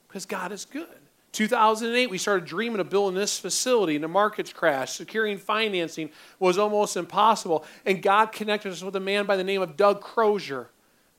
Because 0.06 0.24
God 0.24 0.52
is 0.52 0.64
good. 0.64 0.86
2008, 1.32 2.08
we 2.08 2.18
started 2.18 2.46
dreaming 2.46 2.80
of 2.80 2.88
building 2.88 3.18
this 3.18 3.38
facility, 3.38 3.96
and 3.96 4.04
the 4.04 4.08
markets 4.08 4.52
crashed. 4.52 4.96
Securing 4.96 5.38
financing 5.38 6.10
was 6.38 6.56
almost 6.56 6.96
impossible. 6.96 7.64
And 7.84 8.00
God 8.00 8.30
connected 8.32 8.72
us 8.72 8.82
with 8.82 8.94
a 8.94 9.00
man 9.00 9.26
by 9.26 9.36
the 9.36 9.44
name 9.44 9.60
of 9.60 9.76
Doug 9.76 10.00
Crozier. 10.00 10.68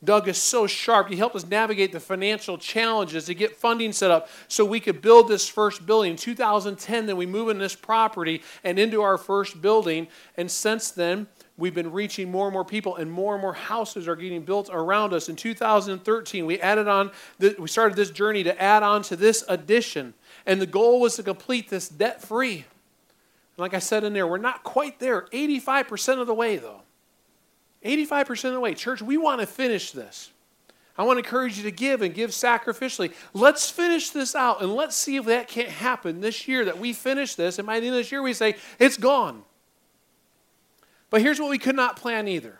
Doug 0.01 0.29
is 0.29 0.41
so 0.41 0.65
sharp. 0.65 1.09
He 1.09 1.17
helped 1.17 1.35
us 1.35 1.45
navigate 1.45 1.91
the 1.91 1.99
financial 1.99 2.57
challenges 2.57 3.25
to 3.25 3.33
get 3.33 3.57
funding 3.57 3.91
set 3.91 4.09
up 4.09 4.29
so 4.47 4.63
we 4.63 4.79
could 4.79 5.01
build 5.01 5.27
this 5.27 5.49
first 5.49 5.85
building. 5.85 6.11
In 6.11 6.17
2010, 6.17 7.05
then 7.05 7.17
we 7.17 7.25
moved 7.25 7.51
in 7.51 7.57
this 7.57 7.75
property 7.75 8.41
and 8.63 8.79
into 8.79 9.01
our 9.01 9.17
first 9.17 9.61
building. 9.61 10.07
And 10.37 10.49
since 10.49 10.91
then, 10.91 11.27
we've 11.57 11.75
been 11.75 11.91
reaching 11.91 12.31
more 12.31 12.47
and 12.47 12.53
more 12.53 12.63
people, 12.63 12.95
and 12.95 13.11
more 13.11 13.33
and 13.33 13.41
more 13.41 13.53
houses 13.53 14.07
are 14.07 14.15
getting 14.15 14.43
built 14.43 14.69
around 14.71 15.13
us. 15.13 15.27
In 15.27 15.35
2013, 15.35 16.45
we 16.45 16.61
added 16.61 16.87
on, 16.87 17.11
the, 17.37 17.55
we 17.59 17.67
started 17.67 17.97
this 17.97 18.09
journey 18.09 18.43
to 18.43 18.61
add 18.61 18.83
on 18.83 19.01
to 19.03 19.17
this 19.17 19.43
addition, 19.49 20.13
and 20.45 20.61
the 20.61 20.65
goal 20.65 21.01
was 21.01 21.17
to 21.17 21.23
complete 21.23 21.69
this 21.69 21.89
debt 21.89 22.21
free. 22.21 22.65
Like 23.57 23.73
I 23.73 23.79
said 23.79 24.05
in 24.05 24.13
there, 24.13 24.25
we're 24.25 24.37
not 24.37 24.63
quite 24.63 24.99
there. 24.99 25.27
85% 25.33 26.21
of 26.21 26.27
the 26.27 26.33
way, 26.33 26.55
though. 26.55 26.83
85% 27.83 28.45
of 28.45 28.53
the 28.53 28.59
way. 28.59 28.73
Church, 28.73 29.01
we 29.01 29.17
want 29.17 29.41
to 29.41 29.47
finish 29.47 29.91
this. 29.91 30.31
I 30.97 31.03
want 31.03 31.17
to 31.17 31.23
encourage 31.23 31.57
you 31.57 31.63
to 31.63 31.71
give 31.71 32.01
and 32.01 32.13
give 32.13 32.31
sacrificially. 32.31 33.13
Let's 33.33 33.69
finish 33.69 34.09
this 34.09 34.35
out 34.35 34.61
and 34.61 34.75
let's 34.75 34.97
see 34.97 35.15
if 35.15 35.25
that 35.25 35.47
can't 35.47 35.69
happen 35.69 36.19
this 36.19 36.45
year 36.45 36.65
that 36.65 36.77
we 36.77 36.91
finish 36.91 37.35
this. 37.35 37.57
And 37.57 37.65
by 37.65 37.79
the 37.79 37.87
end 37.87 37.95
of 37.95 38.01
this 38.01 38.11
year, 38.11 38.21
we 38.21 38.33
say, 38.33 38.55
it's 38.79 38.97
gone. 38.97 39.43
But 41.09 41.21
here's 41.21 41.39
what 41.39 41.49
we 41.49 41.57
could 41.57 41.77
not 41.77 41.95
plan 41.95 42.27
either. 42.27 42.59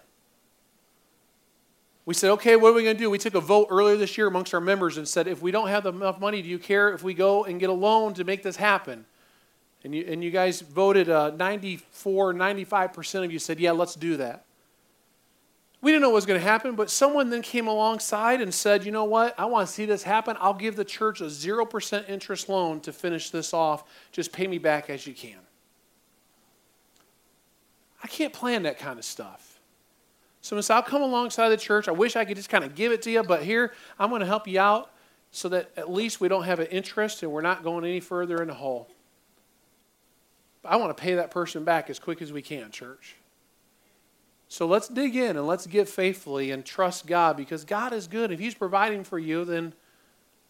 We 2.06 2.14
said, 2.14 2.32
okay, 2.32 2.56
what 2.56 2.70
are 2.70 2.74
we 2.74 2.84
going 2.84 2.96
to 2.96 3.04
do? 3.04 3.10
We 3.10 3.18
took 3.18 3.36
a 3.36 3.42
vote 3.42 3.68
earlier 3.70 3.98
this 3.98 4.18
year 4.18 4.28
amongst 4.28 4.54
our 4.54 4.62
members 4.62 4.98
and 4.98 5.08
said, 5.08 5.28
if 5.28 5.42
we 5.42 5.52
don't 5.52 5.68
have 5.68 5.86
enough 5.86 6.20
money, 6.20 6.42
do 6.42 6.48
you 6.48 6.58
care 6.58 6.94
if 6.94 7.04
we 7.04 7.14
go 7.14 7.44
and 7.44 7.60
get 7.60 7.70
a 7.70 7.74
loan 7.74 8.14
to 8.16 8.24
make 8.24 8.42
this 8.42 8.56
happen? 8.56 9.06
And 9.84 9.94
you, 9.94 10.06
and 10.08 10.24
you 10.24 10.32
guys 10.32 10.62
voted 10.62 11.10
uh, 11.10 11.32
94, 11.32 12.34
95% 12.34 13.26
of 13.26 13.32
you 13.32 13.38
said, 13.38 13.60
yeah, 13.60 13.72
let's 13.72 13.96
do 13.96 14.18
that. 14.18 14.46
We 15.82 15.92
didn't 15.92 16.02
know 16.02 16.10
what 16.10 16.16
was 16.16 16.26
going 16.26 16.40
to 16.40 16.46
happen, 16.46 16.76
but 16.76 16.90
someone 16.90 17.30
then 17.30 17.42
came 17.42 17.68
alongside 17.68 18.42
and 18.42 18.54
said, 18.54 18.86
you 18.86 18.92
know 18.92 19.06
what? 19.06 19.34
I 19.40 19.46
want 19.46 19.68
to 19.68 19.74
see 19.74 19.86
this 19.86 20.04
happen. 20.04 20.36
I'll 20.40 20.54
give 20.54 20.76
the 20.76 20.84
church 20.84 21.22
a 21.22 21.26
0% 21.26 22.10
interest 22.10 22.50
loan 22.50 22.82
to 22.82 22.92
finish 22.92 23.30
this 23.30 23.54
off. 23.54 23.86
Just 24.12 24.34
pay 24.34 24.46
me 24.46 24.58
back 24.58 24.90
as 24.90 25.08
you 25.08 25.14
can. 25.14 25.40
I 28.04 28.08
can't 28.08 28.34
plan 28.34 28.64
that 28.64 28.78
kind 28.78 29.00
of 29.00 29.06
stuff. 29.06 29.60
Someone 30.42 30.64
said, 30.64 30.76
I'll 30.76 30.84
come 30.84 31.02
alongside 31.02 31.50
the 31.50 31.58
church. 31.58 31.88
I 31.88 31.92
wish 31.92 32.16
I 32.16 32.26
could 32.26 32.38
just 32.38 32.50
kind 32.50 32.64
of 32.64 32.76
give 32.76 32.92
it 32.92 33.02
to 33.04 33.12
you, 33.12 33.24
but 33.24 33.44
here, 33.44 33.74
I'm 33.98 34.10
going 34.10 34.22
to 34.22 34.26
help 34.26 34.48
you 34.48 34.60
out 34.60 34.92
so 35.32 35.50
that 35.50 35.72
at 35.78 35.92
least 35.92 36.20
we 36.20 36.28
don't 36.28 36.44
have 36.44 36.60
an 36.60 36.68
interest 36.68 37.24
and 37.24 37.32
we're 37.32 37.42
not 37.42 37.64
going 37.64 37.86
any 37.86 38.00
further 38.00 38.42
in 38.42 38.48
the 38.48 38.54
hole. 38.54 38.90
I 40.66 40.76
want 40.76 40.96
to 40.96 41.02
pay 41.02 41.16
that 41.16 41.32
person 41.32 41.64
back 41.64 41.90
as 41.90 42.00
quick 42.00 42.22
as 42.22 42.34
we 42.34 42.42
can, 42.42 42.72
church. 42.72 43.16
So 44.52 44.66
let's 44.66 44.88
dig 44.88 45.16
in 45.16 45.38
and 45.38 45.46
let's 45.46 45.68
give 45.68 45.88
faithfully 45.88 46.50
and 46.50 46.66
trust 46.66 47.06
God 47.06 47.38
because 47.38 47.64
God 47.64 47.94
is 47.94 48.08
good. 48.08 48.32
If 48.32 48.40
He's 48.40 48.56
providing 48.56 49.04
for 49.04 49.20
you, 49.20 49.46
then 49.46 49.74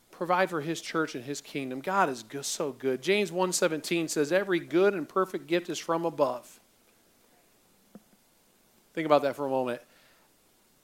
provide 0.10 0.50
for 0.50 0.62
His 0.62 0.80
church 0.82 1.16
and 1.16 1.24
His 1.24 1.42
kingdom. 1.42 1.82
God 1.82 2.08
is 2.08 2.24
good, 2.24 2.46
so 2.46 2.72
good. 2.72 3.02
James 3.02 3.30
1.17 3.30 4.10
says, 4.10 4.32
Every 4.32 4.60
good 4.60 4.94
and 4.94 5.08
perfect 5.08 5.48
gift 5.48 5.70
is 5.70 5.78
from 5.78 6.06
above. 6.06 6.62
Think 8.94 9.06
about 9.06 9.22
that 9.24 9.36
for 9.36 9.46
a 9.46 9.50
moment. 9.50 9.82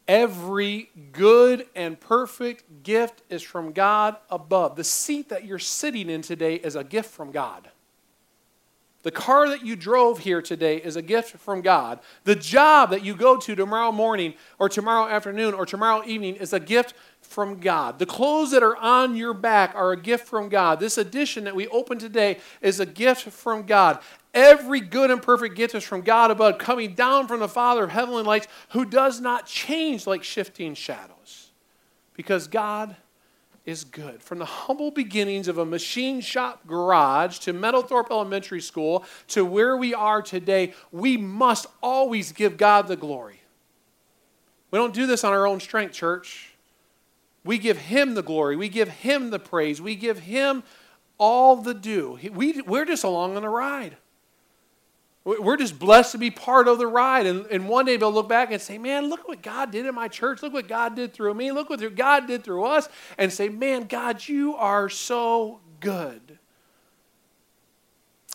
Every 0.09 0.89
good 1.13 1.67
and 1.73 1.99
perfect 1.99 2.83
gift 2.83 3.23
is 3.29 3.41
from 3.41 3.71
God 3.71 4.17
above. 4.29 4.75
The 4.75 4.83
seat 4.83 5.29
that 5.29 5.45
you're 5.45 5.57
sitting 5.57 6.09
in 6.09 6.21
today 6.21 6.55
is 6.55 6.75
a 6.75 6.83
gift 6.83 7.09
from 7.09 7.31
God. 7.31 7.71
The 9.05 9.11
car 9.11 9.47
that 9.49 9.63
you 9.63 9.75
drove 9.75 10.17
here 10.17 10.41
today 10.41 10.77
is 10.77 10.95
a 10.95 11.01
gift 11.03 11.37
from 11.37 11.61
God. 11.61 11.99
The 12.23 12.33
job 12.33 12.89
that 12.89 13.05
you 13.05 13.15
go 13.15 13.37
to 13.37 13.53
tomorrow 13.53 13.91
morning 13.91 14.33
or 14.57 14.67
tomorrow 14.67 15.07
afternoon 15.07 15.53
or 15.53 15.67
tomorrow 15.67 16.01
evening 16.07 16.37
is 16.37 16.53
a 16.53 16.59
gift 16.59 16.95
from 17.21 17.59
God. 17.59 17.99
The 17.99 18.07
clothes 18.07 18.49
that 18.49 18.63
are 18.63 18.75
on 18.75 19.15
your 19.15 19.35
back 19.35 19.75
are 19.75 19.91
a 19.91 20.01
gift 20.01 20.27
from 20.27 20.49
God. 20.49 20.79
This 20.79 20.97
edition 20.97 21.43
that 21.43 21.55
we 21.55 21.67
open 21.67 21.99
today 21.99 22.39
is 22.63 22.79
a 22.79 22.85
gift 22.87 23.29
from 23.29 23.67
God. 23.67 23.99
Every 24.33 24.79
good 24.79 25.11
and 25.11 25.21
perfect 25.21 25.55
gift 25.55 25.75
is 25.75 25.83
from 25.83 26.01
God 26.01 26.31
above, 26.31 26.57
coming 26.57 26.95
down 26.95 27.27
from 27.27 27.41
the 27.41 27.47
Father 27.47 27.83
of 27.83 27.91
heavenly 27.91 28.23
lights, 28.23 28.47
who 28.69 28.85
does 28.85 29.21
not 29.21 29.45
change 29.45 30.07
like 30.07 30.23
shifting 30.23 30.73
shadows. 30.73 31.51
Because 32.15 32.47
God 32.47 32.95
is 33.65 33.83
good. 33.83 34.21
From 34.21 34.37
the 34.37 34.45
humble 34.45 34.91
beginnings 34.91 35.47
of 35.47 35.57
a 35.57 35.65
machine 35.65 36.21
shop 36.21 36.67
garage 36.67 37.39
to 37.39 37.53
Meadowthorpe 37.53 38.11
Elementary 38.11 38.61
School 38.61 39.03
to 39.29 39.43
where 39.43 39.75
we 39.75 39.93
are 39.93 40.21
today, 40.21 40.73
we 40.91 41.17
must 41.17 41.65
always 41.81 42.31
give 42.31 42.57
God 42.57 42.87
the 42.87 42.95
glory. 42.95 43.41
We 44.69 44.77
don't 44.77 44.93
do 44.93 45.07
this 45.07 45.23
on 45.23 45.33
our 45.33 45.47
own 45.47 45.59
strength, 45.59 45.93
church. 45.93 46.53
We 47.43 47.57
give 47.57 47.77
Him 47.77 48.13
the 48.13 48.23
glory. 48.23 48.55
We 48.55 48.69
give 48.69 48.89
Him 48.89 49.29
the 49.29 49.39
praise. 49.39 49.81
We 49.81 49.95
give 49.95 50.19
Him 50.19 50.63
all 51.17 51.55
the 51.55 51.73
due. 51.73 52.19
We, 52.33 52.61
we're 52.61 52.85
just 52.85 53.03
along 53.03 53.35
on 53.35 53.41
the 53.41 53.49
ride. 53.49 53.97
We're 55.25 55.57
just 55.57 55.79
blessed 55.79 56.11
to 56.11 56.19
be 56.19 56.29
part 56.29 56.67
of 56.67 56.77
the 56.77 56.85
ride. 56.85 57.25
And, 57.25 57.47
and 57.47 57.67
one 57.67 57.85
day 57.85 57.97
they'll 57.97 58.13
look 58.13 58.29
back 58.29 58.51
and 58.51 58.61
say, 58.61 58.77
Man, 58.77 59.09
look 59.09 59.27
what 59.27 59.41
God 59.41 59.71
did 59.71 59.87
in 59.87 59.95
my 59.95 60.07
church. 60.07 60.43
Look 60.43 60.53
what 60.53 60.67
God 60.67 60.95
did 60.95 61.13
through 61.13 61.33
me. 61.33 61.51
Look 61.51 61.67
what 61.67 61.95
God 61.95 62.27
did 62.27 62.43
through 62.43 62.63
us. 62.63 62.87
And 63.17 63.33
say, 63.33 63.49
Man, 63.49 63.87
God, 63.87 64.27
you 64.27 64.55
are 64.55 64.87
so 64.87 65.61
good. 65.79 66.37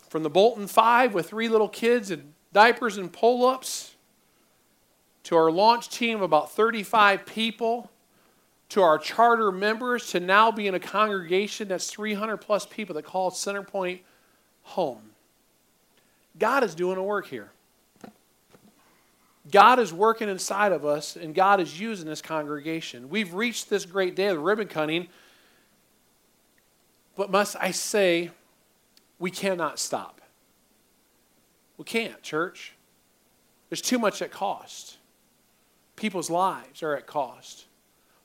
From 0.09 0.23
the 0.23 0.29
Bolton 0.29 0.67
Five 0.67 1.13
with 1.13 1.29
three 1.29 1.47
little 1.47 1.69
kids 1.69 2.11
and 2.11 2.33
diapers 2.51 2.97
and 2.97 3.11
pull 3.11 3.45
ups 3.45 3.95
to 5.23 5.37
our 5.37 5.49
launch 5.49 5.87
team 5.87 6.17
of 6.17 6.23
about 6.23 6.51
35 6.51 7.25
people 7.25 7.89
to 8.67 8.81
our 8.81 8.97
charter 8.97 9.51
members 9.51 10.07
to 10.11 10.19
now 10.19 10.51
being 10.51 10.73
a 10.73 10.79
congregation 10.79 11.69
that's 11.69 11.89
300 11.89 12.37
plus 12.37 12.65
people 12.65 12.95
that 12.95 13.03
call 13.03 13.31
Centerpoint 13.31 13.99
home. 14.63 15.10
God 16.37 16.63
is 16.63 16.75
doing 16.75 16.97
a 16.97 17.03
work 17.03 17.27
here. 17.27 17.51
God 19.49 19.79
is 19.79 19.91
working 19.91 20.29
inside 20.29 20.71
of 20.71 20.85
us, 20.85 21.15
and 21.15 21.33
God 21.33 21.59
is 21.59 21.79
using 21.79 22.05
this 22.07 22.21
congregation. 22.21 23.09
We've 23.09 23.33
reached 23.33 23.69
this 23.69 23.85
great 23.85 24.15
day 24.15 24.27
of 24.27 24.35
the 24.37 24.43
ribbon 24.43 24.67
cutting, 24.67 25.07
but 27.15 27.31
must 27.31 27.55
I 27.59 27.71
say, 27.71 28.31
we 29.19 29.31
cannot 29.31 29.79
stop. 29.79 30.21
We 31.77 31.85
can't, 31.85 32.21
church. 32.21 32.73
There's 33.69 33.81
too 33.81 33.99
much 33.99 34.21
at 34.21 34.31
cost. 34.31 34.97
People's 35.95 36.29
lives 36.29 36.83
are 36.83 36.95
at 36.95 37.07
cost. 37.07 37.65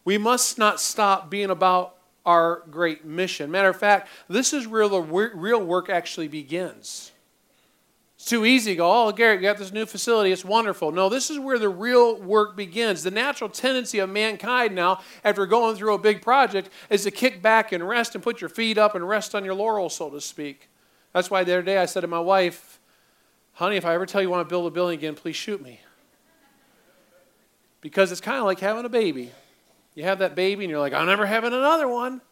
We 0.04 0.18
must 0.18 0.58
not 0.58 0.80
stop 0.80 1.30
being 1.30 1.50
about 1.50 1.96
our 2.24 2.62
great 2.70 3.04
mission. 3.04 3.50
Matter 3.50 3.68
of 3.68 3.78
fact, 3.78 4.08
this 4.28 4.52
is 4.52 4.66
where 4.66 4.88
the 4.88 5.00
real 5.00 5.62
work 5.62 5.88
actually 5.88 6.28
begins. 6.28 7.12
It's 8.16 8.24
too 8.24 8.46
easy 8.46 8.72
to 8.72 8.76
go, 8.76 9.08
oh, 9.08 9.12
Garrett, 9.12 9.40
you 9.40 9.46
got 9.46 9.58
this 9.58 9.72
new 9.72 9.84
facility. 9.84 10.32
It's 10.32 10.44
wonderful. 10.44 10.90
No, 10.90 11.10
this 11.10 11.28
is 11.30 11.38
where 11.38 11.58
the 11.58 11.68
real 11.68 12.20
work 12.20 12.56
begins. 12.56 13.02
The 13.02 13.10
natural 13.10 13.50
tendency 13.50 13.98
of 13.98 14.08
mankind 14.08 14.74
now, 14.74 15.00
after 15.22 15.44
going 15.44 15.76
through 15.76 15.92
a 15.92 15.98
big 15.98 16.22
project, 16.22 16.70
is 16.88 17.02
to 17.04 17.10
kick 17.10 17.42
back 17.42 17.72
and 17.72 17.86
rest 17.86 18.14
and 18.14 18.24
put 18.24 18.40
your 18.40 18.48
feet 18.48 18.78
up 18.78 18.94
and 18.94 19.06
rest 19.06 19.34
on 19.34 19.44
your 19.44 19.54
laurels, 19.54 19.94
so 19.94 20.08
to 20.08 20.20
speak. 20.20 20.70
That's 21.12 21.30
why 21.30 21.44
the 21.44 21.52
other 21.52 21.62
day 21.62 21.76
I 21.76 21.84
said 21.84 22.00
to 22.00 22.06
my 22.06 22.18
wife, 22.18 22.80
honey, 23.52 23.76
if 23.76 23.84
I 23.84 23.94
ever 23.94 24.06
tell 24.06 24.22
you, 24.22 24.28
you 24.28 24.32
want 24.32 24.48
to 24.48 24.50
build 24.50 24.66
a 24.66 24.70
building 24.70 24.98
again, 24.98 25.14
please 25.14 25.36
shoot 25.36 25.62
me. 25.62 25.80
Because 27.82 28.12
it's 28.12 28.20
kind 28.22 28.38
of 28.38 28.44
like 28.44 28.60
having 28.60 28.86
a 28.86 28.88
baby. 28.88 29.30
You 29.94 30.04
have 30.04 30.18
that 30.20 30.34
baby 30.34 30.64
and 30.64 30.70
you're 30.70 30.80
like, 30.80 30.94
I'm 30.94 31.06
never 31.06 31.26
having 31.26 31.52
another 31.52 31.86
one. 31.86 32.22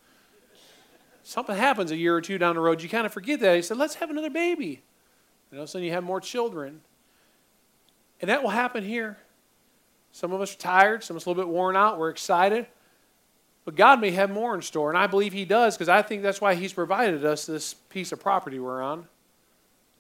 Something 1.23 1.57
happens 1.57 1.91
a 1.91 1.97
year 1.97 2.17
or 2.17 2.21
two 2.23 2.39
down 2.39 2.57
the 2.57 2.63
road, 2.63 2.83
you 2.83 2.89
kind 2.89 3.07
of 3.07 3.13
forget 3.13 3.41
that. 3.41 3.57
He 3.57 3.63
said, 3.63 3.77
let's 3.77 3.97
have 3.97 4.11
another 4.11 4.31
baby. 4.31 4.83
And 5.55 5.61
all 5.61 5.63
of 5.63 5.69
a 5.69 5.71
sudden 5.71 5.87
you 5.87 5.93
have 5.93 6.03
more 6.03 6.21
children. 6.21 6.81
And 8.21 8.29
that 8.29 8.43
will 8.43 8.51
happen 8.51 8.83
here. 8.83 9.19
Some 10.11 10.33
of 10.33 10.41
us 10.41 10.53
are 10.53 10.59
tired, 10.59 11.05
some 11.05 11.15
of 11.15 11.23
us 11.23 11.27
a 11.27 11.31
little 11.31 11.45
bit 11.45 11.49
worn 11.49 11.77
out, 11.77 11.97
we're 11.97 12.11
excited. 12.11 12.67
But 13.65 13.77
God 13.77 14.01
may 14.01 14.11
have 14.11 14.33
more 14.33 14.57
in 14.57 14.63
store, 14.63 14.91
and 14.91 14.99
I 14.99 15.07
believe 15.07 15.33
He 15.33 15.45
does 15.45 15.77
because 15.77 15.89
I 15.89 16.03
think 16.03 16.23
that's 16.23 16.41
why 16.41 16.57
He's 16.57 16.73
provided 16.73 17.25
us 17.25 17.47
this 17.47 17.73
piece 17.73 18.11
of 18.11 18.19
property 18.19 18.59
we're 18.59 18.83
on. 18.83 19.07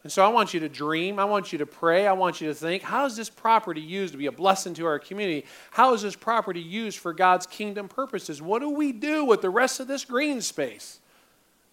And 0.02 0.11
so 0.11 0.25
I 0.25 0.28
want 0.28 0.54
you 0.54 0.58
to 0.58 0.68
dream. 0.68 1.20
I 1.20 1.25
want 1.25 1.52
you 1.52 1.58
to 1.58 1.66
pray. 1.66 2.08
I 2.08 2.14
want 2.14 2.40
you 2.40 2.49
to 2.49 2.54
think 2.54 2.82
how 2.82 3.06
is 3.06 3.14
this 3.14 3.30
property 3.30 3.80
used 3.80 4.11
to 4.12 4.18
be 4.18 4.26
a 4.26 4.32
blessing 4.32 4.75
to 4.75 4.87
our 4.87 4.99
community? 4.99 5.46
How 5.70 5.94
is 5.94 6.02
this 6.02 6.16
property 6.16 6.62
used 6.62 6.99
for 6.99 7.12
God's 7.12 7.46
kingdom 7.46 7.87
purposes? 7.87 8.42
What 8.42 8.58
do 8.58 8.70
we 8.70 8.90
do 8.90 9.25
with 9.25 9.40
the 9.40 9.50
rest 9.50 9.78
of 9.78 9.87
this 9.87 10.04
green 10.04 10.40
space? 10.40 10.99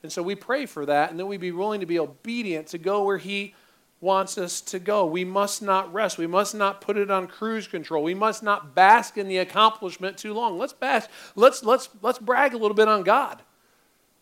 And 0.04 0.12
so 0.12 0.22
we 0.22 0.36
pray 0.36 0.68
for 0.68 0.86
that, 0.86 1.12
and 1.12 1.20
then 1.20 1.28
we 1.28 1.38
be 1.38 1.52
willing 1.52 1.80
to 1.80 1.86
be 1.88 1.98
obedient 1.98 2.68
to 2.68 2.78
go 2.78 3.04
where 3.04 3.18
He 3.18 3.56
wants 4.02 4.40
us 4.40 4.60
to 4.62 4.80
go. 4.80 5.06
We 5.06 5.24
must 5.24 5.62
not 5.62 5.94
rest. 5.94 6.18
We 6.18 6.28
must 6.28 6.56
not 6.56 6.82
put 6.82 6.98
it 6.98 7.12
on 7.12 7.28
cruise 7.28 7.68
control. 7.68 8.04
We 8.04 8.16
must 8.16 8.42
not 8.42 8.74
bask 8.76 9.18
in 9.18 9.28
the 9.28 9.38
accomplishment 9.38 10.18
too 10.18 10.34
long. 10.34 10.58
Let's 10.58 10.74
bask. 10.74 11.10
Let's 11.36 11.64
let's 11.64 11.88
let's 12.02 12.20
brag 12.20 12.54
a 12.54 12.58
little 12.58 12.76
bit 12.76 12.88
on 12.88 13.04
God. 13.04 13.42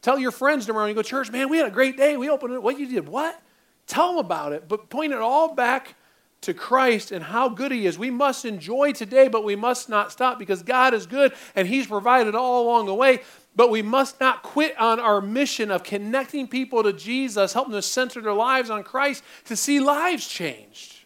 Tell 0.01 0.19
your 0.19 0.31
friends 0.31 0.65
tomorrow 0.65 0.85
you 0.85 0.93
go, 0.93 1.01
church, 1.01 1.31
man, 1.31 1.49
we 1.49 1.57
had 1.57 1.67
a 1.67 1.71
great 1.71 1.97
day. 1.97 2.15
We 2.15 2.29
opened 2.29 2.53
it. 2.53 2.61
What 2.61 2.79
you 2.79 2.87
did? 2.87 3.07
What? 3.07 3.41
Tell 3.87 4.09
them 4.09 4.17
about 4.17 4.53
it. 4.53 4.67
But 4.67 4.89
point 4.89 5.13
it 5.13 5.19
all 5.19 5.55
back 5.55 5.95
to 6.41 6.53
Christ 6.53 7.11
and 7.11 7.23
how 7.23 7.49
good 7.49 7.71
He 7.71 7.85
is. 7.85 7.97
We 7.97 8.09
must 8.09 8.45
enjoy 8.45 8.93
today, 8.93 9.27
but 9.27 9.43
we 9.43 9.55
must 9.55 9.89
not 9.89 10.11
stop 10.11 10.39
because 10.39 10.63
God 10.63 10.93
is 10.93 11.05
good 11.05 11.33
and 11.55 11.67
He's 11.67 11.87
provided 11.87 12.35
all 12.35 12.63
along 12.63 12.85
the 12.85 12.95
way. 12.95 13.21
But 13.55 13.69
we 13.69 13.81
must 13.81 14.19
not 14.19 14.43
quit 14.43 14.79
on 14.79 14.99
our 14.99 15.21
mission 15.21 15.71
of 15.71 15.83
connecting 15.83 16.47
people 16.47 16.83
to 16.83 16.93
Jesus, 16.93 17.53
helping 17.53 17.73
them 17.73 17.81
center 17.81 18.21
their 18.21 18.33
lives 18.33 18.69
on 18.69 18.83
Christ 18.83 19.23
to 19.45 19.55
see 19.55 19.79
lives 19.79 20.27
changed. 20.27 21.03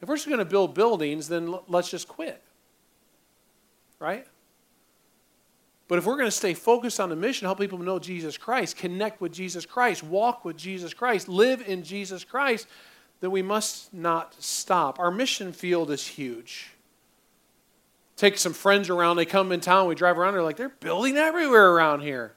If 0.00 0.08
we're 0.08 0.16
just 0.16 0.28
going 0.28 0.38
to 0.38 0.44
build 0.44 0.74
buildings, 0.74 1.28
then 1.28 1.54
let's 1.66 1.90
just 1.90 2.08
quit. 2.08 2.42
Right? 3.98 4.26
But 5.88 5.98
if 5.98 6.04
we're 6.04 6.16
going 6.16 6.26
to 6.26 6.30
stay 6.30 6.54
focused 6.54 7.00
on 7.00 7.08
the 7.08 7.16
mission, 7.16 7.46
help 7.46 7.58
people 7.58 7.78
know 7.78 7.98
Jesus 7.98 8.36
Christ, 8.36 8.76
connect 8.76 9.20
with 9.20 9.32
Jesus 9.32 9.64
Christ, 9.64 10.02
walk 10.02 10.44
with 10.44 10.56
Jesus 10.56 10.92
Christ, 10.92 11.28
live 11.28 11.66
in 11.66 11.82
Jesus 11.82 12.24
Christ, 12.24 12.68
then 13.20 13.30
we 13.30 13.42
must 13.42 13.92
not 13.94 14.36
stop. 14.38 14.98
Our 14.98 15.10
mission 15.10 15.52
field 15.52 15.90
is 15.90 16.06
huge 16.06 16.68
take 18.18 18.36
some 18.36 18.52
friends 18.52 18.90
around. 18.90 19.16
They 19.16 19.24
come 19.24 19.52
in 19.52 19.60
town. 19.60 19.88
We 19.88 19.94
drive 19.94 20.18
around. 20.18 20.34
They're 20.34 20.42
like, 20.42 20.56
they're 20.56 20.68
building 20.68 21.16
everywhere 21.16 21.70
around 21.72 22.00
here. 22.00 22.34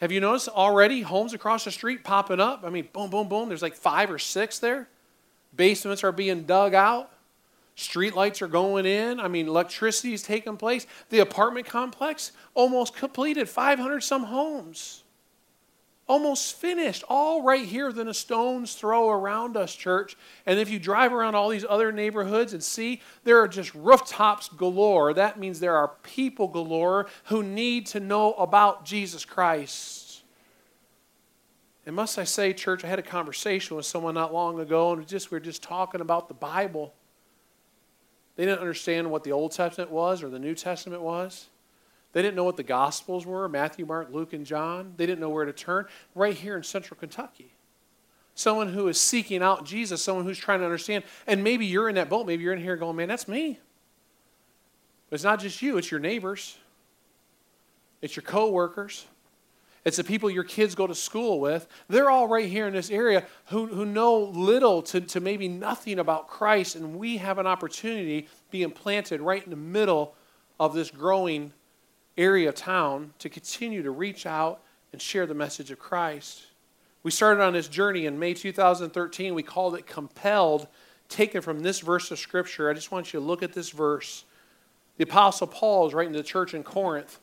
Have 0.00 0.10
you 0.10 0.20
noticed 0.20 0.48
already 0.48 1.02
homes 1.02 1.32
across 1.32 1.64
the 1.64 1.70
street 1.70 2.04
popping 2.04 2.40
up? 2.40 2.62
I 2.64 2.70
mean, 2.70 2.88
boom, 2.92 3.10
boom, 3.10 3.28
boom. 3.28 3.48
There's 3.48 3.62
like 3.62 3.74
five 3.74 4.10
or 4.10 4.18
six 4.18 4.58
there. 4.58 4.88
Basements 5.54 6.02
are 6.02 6.12
being 6.12 6.42
dug 6.42 6.74
out. 6.74 7.10
Street 7.76 8.16
lights 8.16 8.40
are 8.40 8.48
going 8.48 8.86
in. 8.86 9.20
I 9.20 9.28
mean, 9.28 9.48
electricity 9.48 10.14
is 10.14 10.22
taking 10.22 10.56
place. 10.56 10.86
The 11.10 11.18
apartment 11.18 11.66
complex 11.66 12.32
almost 12.54 12.96
completed 12.96 13.48
500 13.48 14.00
some 14.00 14.24
homes. 14.24 15.04
Almost 16.08 16.54
finished, 16.54 17.02
all 17.08 17.42
right 17.42 17.64
here 17.64 17.92
than 17.92 18.08
a 18.08 18.14
stone's 18.14 18.74
throw 18.74 19.10
around 19.10 19.56
us, 19.56 19.74
church. 19.74 20.16
And 20.44 20.58
if 20.58 20.70
you 20.70 20.78
drive 20.78 21.12
around 21.12 21.34
all 21.34 21.48
these 21.48 21.64
other 21.68 21.90
neighborhoods 21.90 22.52
and 22.52 22.62
see, 22.62 23.00
there 23.24 23.40
are 23.40 23.48
just 23.48 23.74
rooftops 23.74 24.48
galore. 24.48 25.12
That 25.14 25.38
means 25.38 25.58
there 25.58 25.76
are 25.76 25.88
people 26.02 26.48
galore 26.48 27.06
who 27.24 27.42
need 27.42 27.86
to 27.86 28.00
know 28.00 28.34
about 28.34 28.84
Jesus 28.84 29.24
Christ. 29.24 30.22
And 31.84 31.94
must 31.94 32.18
I 32.18 32.24
say, 32.24 32.52
church, 32.52 32.84
I 32.84 32.88
had 32.88 32.98
a 32.98 33.02
conversation 33.02 33.76
with 33.76 33.86
someone 33.86 34.14
not 34.14 34.34
long 34.34 34.58
ago, 34.60 34.92
and 34.92 35.06
just 35.06 35.30
we 35.30 35.36
were 35.36 35.40
just 35.40 35.62
talking 35.62 36.00
about 36.00 36.28
the 36.28 36.34
Bible. 36.34 36.94
They 38.36 38.44
didn't 38.44 38.60
understand 38.60 39.10
what 39.10 39.24
the 39.24 39.32
Old 39.32 39.52
Testament 39.52 39.90
was 39.90 40.22
or 40.22 40.28
the 40.28 40.38
New 40.38 40.54
Testament 40.54 41.02
was. 41.02 41.46
They 42.12 42.22
didn't 42.22 42.36
know 42.36 42.44
what 42.44 42.56
the 42.56 42.62
Gospels 42.62 43.26
were 43.26 43.48
Matthew, 43.48 43.84
Mark, 43.84 44.08
Luke, 44.10 44.32
and 44.32 44.46
John. 44.46 44.94
They 44.96 45.06
didn't 45.06 45.20
know 45.20 45.28
where 45.28 45.44
to 45.44 45.52
turn. 45.52 45.86
Right 46.14 46.34
here 46.34 46.56
in 46.56 46.62
central 46.62 46.98
Kentucky. 46.98 47.52
Someone 48.34 48.72
who 48.72 48.88
is 48.88 49.00
seeking 49.00 49.42
out 49.42 49.64
Jesus, 49.64 50.02
someone 50.02 50.24
who's 50.24 50.38
trying 50.38 50.60
to 50.60 50.64
understand. 50.64 51.04
And 51.26 51.42
maybe 51.44 51.66
you're 51.66 51.88
in 51.88 51.94
that 51.94 52.08
boat. 52.08 52.26
Maybe 52.26 52.42
you're 52.42 52.52
in 52.52 52.62
here 52.62 52.76
going, 52.76 52.96
man, 52.96 53.08
that's 53.08 53.28
me. 53.28 53.58
But 55.08 55.14
it's 55.14 55.24
not 55.24 55.40
just 55.40 55.62
you, 55.62 55.78
it's 55.78 55.90
your 55.90 56.00
neighbors, 56.00 56.58
it's 58.02 58.16
your 58.16 58.24
coworkers. 58.24 59.06
It's 59.84 59.98
the 59.98 60.04
people 60.04 60.28
your 60.28 60.42
kids 60.42 60.74
go 60.74 60.88
to 60.88 60.96
school 60.96 61.38
with. 61.38 61.68
They're 61.86 62.10
all 62.10 62.26
right 62.26 62.48
here 62.48 62.66
in 62.66 62.74
this 62.74 62.90
area 62.90 63.24
who, 63.46 63.68
who 63.68 63.86
know 63.86 64.16
little 64.16 64.82
to, 64.82 65.00
to 65.00 65.20
maybe 65.20 65.46
nothing 65.46 66.00
about 66.00 66.26
Christ, 66.26 66.74
and 66.74 66.96
we 66.96 67.18
have 67.18 67.38
an 67.38 67.46
opportunity 67.46 68.26
being 68.50 68.72
planted 68.72 69.20
right 69.20 69.44
in 69.44 69.50
the 69.50 69.56
middle 69.56 70.16
of 70.58 70.74
this 70.74 70.90
growing 70.90 71.52
area 72.16 72.48
of 72.48 72.54
town 72.54 73.12
to 73.18 73.28
continue 73.28 73.82
to 73.82 73.90
reach 73.90 74.26
out 74.26 74.60
and 74.92 75.00
share 75.00 75.26
the 75.26 75.34
message 75.34 75.70
of 75.70 75.78
Christ. 75.78 76.46
We 77.02 77.10
started 77.10 77.42
on 77.42 77.52
this 77.52 77.68
journey 77.68 78.06
in 78.06 78.18
May 78.18 78.34
2013. 78.34 79.34
We 79.34 79.42
called 79.42 79.76
it 79.76 79.86
Compelled, 79.86 80.66
taken 81.08 81.40
from 81.40 81.60
this 81.60 81.80
verse 81.80 82.10
of 82.10 82.18
Scripture. 82.18 82.70
I 82.70 82.74
just 82.74 82.90
want 82.90 83.12
you 83.12 83.20
to 83.20 83.26
look 83.26 83.42
at 83.42 83.52
this 83.52 83.70
verse. 83.70 84.24
The 84.96 85.04
Apostle 85.04 85.46
Paul 85.46 85.86
is 85.86 85.94
writing 85.94 86.14
to 86.14 86.18
the 86.18 86.24
church 86.24 86.54
in 86.54 86.62
Corinth, 86.62 87.20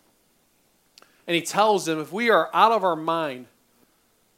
and 1.27 1.35
he 1.35 1.41
tells 1.41 1.85
them 1.85 1.99
if 1.99 2.13
we 2.13 2.29
are 2.29 2.49
out 2.53 2.71
of 2.71 2.83
our 2.83 2.95
mind, 2.95 3.47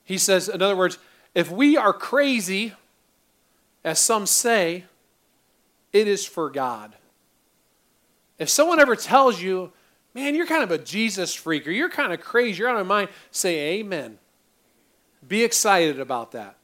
he 0.04 0.18
says, 0.18 0.48
in 0.48 0.62
other 0.62 0.76
words, 0.76 0.98
if 1.34 1.52
we 1.52 1.76
are 1.76 1.92
crazy, 1.92 2.74
as 3.84 4.00
some 4.00 4.26
say, 4.26 4.86
it 5.92 6.08
is 6.08 6.26
for 6.26 6.50
God. 6.50 6.96
If 8.40 8.50
someone 8.50 8.80
ever 8.80 8.96
tells 8.96 9.42
you, 9.42 9.72
man, 10.16 10.34
you're 10.34 10.48
kind 10.48 10.64
of 10.64 10.72
a 10.72 10.78
Jesus 10.78 11.36
freak 11.36 11.68
or 11.68 11.72
you're 11.72 11.90
kind 11.90 12.14
of 12.14 12.22
crazy, 12.22 12.60
you're 12.60 12.70
out 12.70 12.80
of 12.80 12.88
mind, 12.88 13.10
say 13.30 13.80
amen. 13.80 14.18
Be 15.28 15.44
excited 15.44 16.00
about 16.00 16.32
that. 16.32 16.56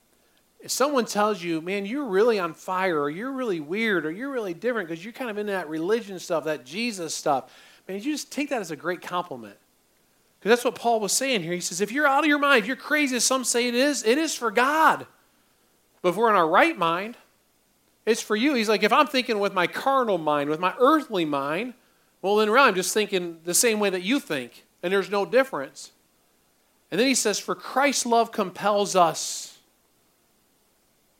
If 0.62 0.72
someone 0.72 1.05
tells 1.05 1.43
you, 1.43 1.60
man, 1.60 1.86
you're 1.86 2.05
really 2.05 2.39
on 2.39 2.53
fire 2.53 3.00
or 3.00 3.10
you're 3.10 3.31
really 3.31 3.60
weird 3.60 4.05
or 4.05 4.12
you're 4.12 4.31
really 4.31 4.53
different 4.53 4.88
because 4.88 5.03
you're 5.03 5.13
kind 5.13 5.29
of 5.29 5.38
in 5.38 5.48
that 5.48 5.67
religion 5.67 6.17
stuff, 6.20 6.46
that 6.46 6.65
Jesus 6.65 7.13
stuff, 7.13 7.51
man, 7.88 7.98
you 7.98 8.03
just 8.03 8.31
take 8.31 8.50
that 8.50 8.62
as 8.62 8.72
a 8.72 8.75
great 8.75 9.01
compliment. 9.01 9.58
Because 10.39 10.51
that's 10.51 10.65
what 10.65 10.75
Paul 10.75 11.00
was 11.00 11.12
saying 11.12 11.43
here. 11.43 11.53
He 11.53 11.60
says, 11.60 11.81
if 11.81 11.91
you're 11.91 12.08
out 12.08 12.24
of 12.24 12.27
your 12.27 12.39
mind, 12.39 12.62
if 12.62 12.67
you're 12.67 12.75
crazy, 12.75 13.15
as 13.15 13.24
some 13.24 13.43
say 13.43 13.67
it 13.67 13.75
is, 13.75 14.03
it 14.03 14.17
is 14.17 14.36
for 14.36 14.50
God. 14.50 15.05
But 16.01 16.10
if 16.10 16.15
we're 16.15 16.29
in 16.29 16.36
our 16.36 16.48
right 16.48 16.77
mind, 16.77 17.17
it's 18.05 18.22
for 18.22 18.36
you. 18.36 18.53
He's 18.53 18.70
like, 18.70 18.84
if 18.84 18.93
I'm 18.93 19.08
thinking 19.08 19.39
with 19.39 19.53
my 19.53 19.67
carnal 19.67 20.17
mind, 20.17 20.50
with 20.50 20.60
my 20.60 20.74
earthly 20.79 21.25
mind, 21.25 21.74
well, 22.22 22.36
then 22.36 22.50
really, 22.50 22.68
I'm 22.68 22.75
just 22.75 22.94
thinking 22.94 23.40
the 23.44 23.54
same 23.54 23.80
way 23.80 23.90
that 23.90 24.04
you 24.04 24.20
think, 24.20 24.66
and 24.84 24.94
there's 24.94 25.10
no 25.10 25.25
difference. 25.25 25.92
And 26.92 27.00
then 27.00 27.08
he 27.08 27.16
says, 27.16 27.40
For 27.40 27.56
Christ's 27.56 28.06
love 28.06 28.32
compels 28.32 28.96
us. 28.96 29.58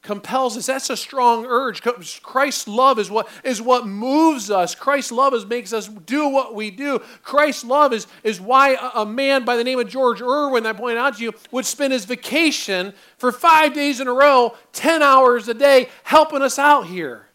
Compels 0.03 0.58
us. 0.58 0.65
That's 0.65 0.89
a 0.89 0.98
strong 0.98 1.46
urge. 1.46 1.81
Christ's 2.24 2.67
love 2.67 2.98
is 2.98 3.10
what, 3.12 3.29
is 3.43 3.62
what 3.62 3.86
moves 3.86 4.50
us. 4.50 4.74
Christ's 4.74 5.12
love 5.12 5.34
is, 5.34 5.45
makes 5.45 5.73
us 5.73 5.88
do 5.88 6.28
what 6.28 6.56
we 6.56 6.71
do. 6.71 6.99
Christ's 7.21 7.63
love 7.63 7.93
is, 7.93 8.08
is 8.23 8.41
why 8.41 8.73
a, 8.73 9.02
a 9.02 9.06
man 9.06 9.45
by 9.45 9.56
the 9.56 9.63
name 9.63 9.80
of 9.80 9.88
George 9.88 10.21
Irwin, 10.21 10.65
I 10.65 10.73
pointed 10.73 10.97
out 10.97 11.17
to 11.17 11.23
you, 11.23 11.34
would 11.52 11.67
spend 11.67 11.93
his 11.93 12.06
vacation 12.06 12.93
for 13.17 13.32
five 13.32 13.73
days 13.73 13.99
in 13.99 14.08
a 14.08 14.13
row, 14.13 14.56
10 14.73 15.04
hours 15.04 15.47
a 15.47 15.54
day, 15.54 15.89
helping 16.04 16.41
us 16.41 16.58
out 16.58 16.88
here. 16.88 17.28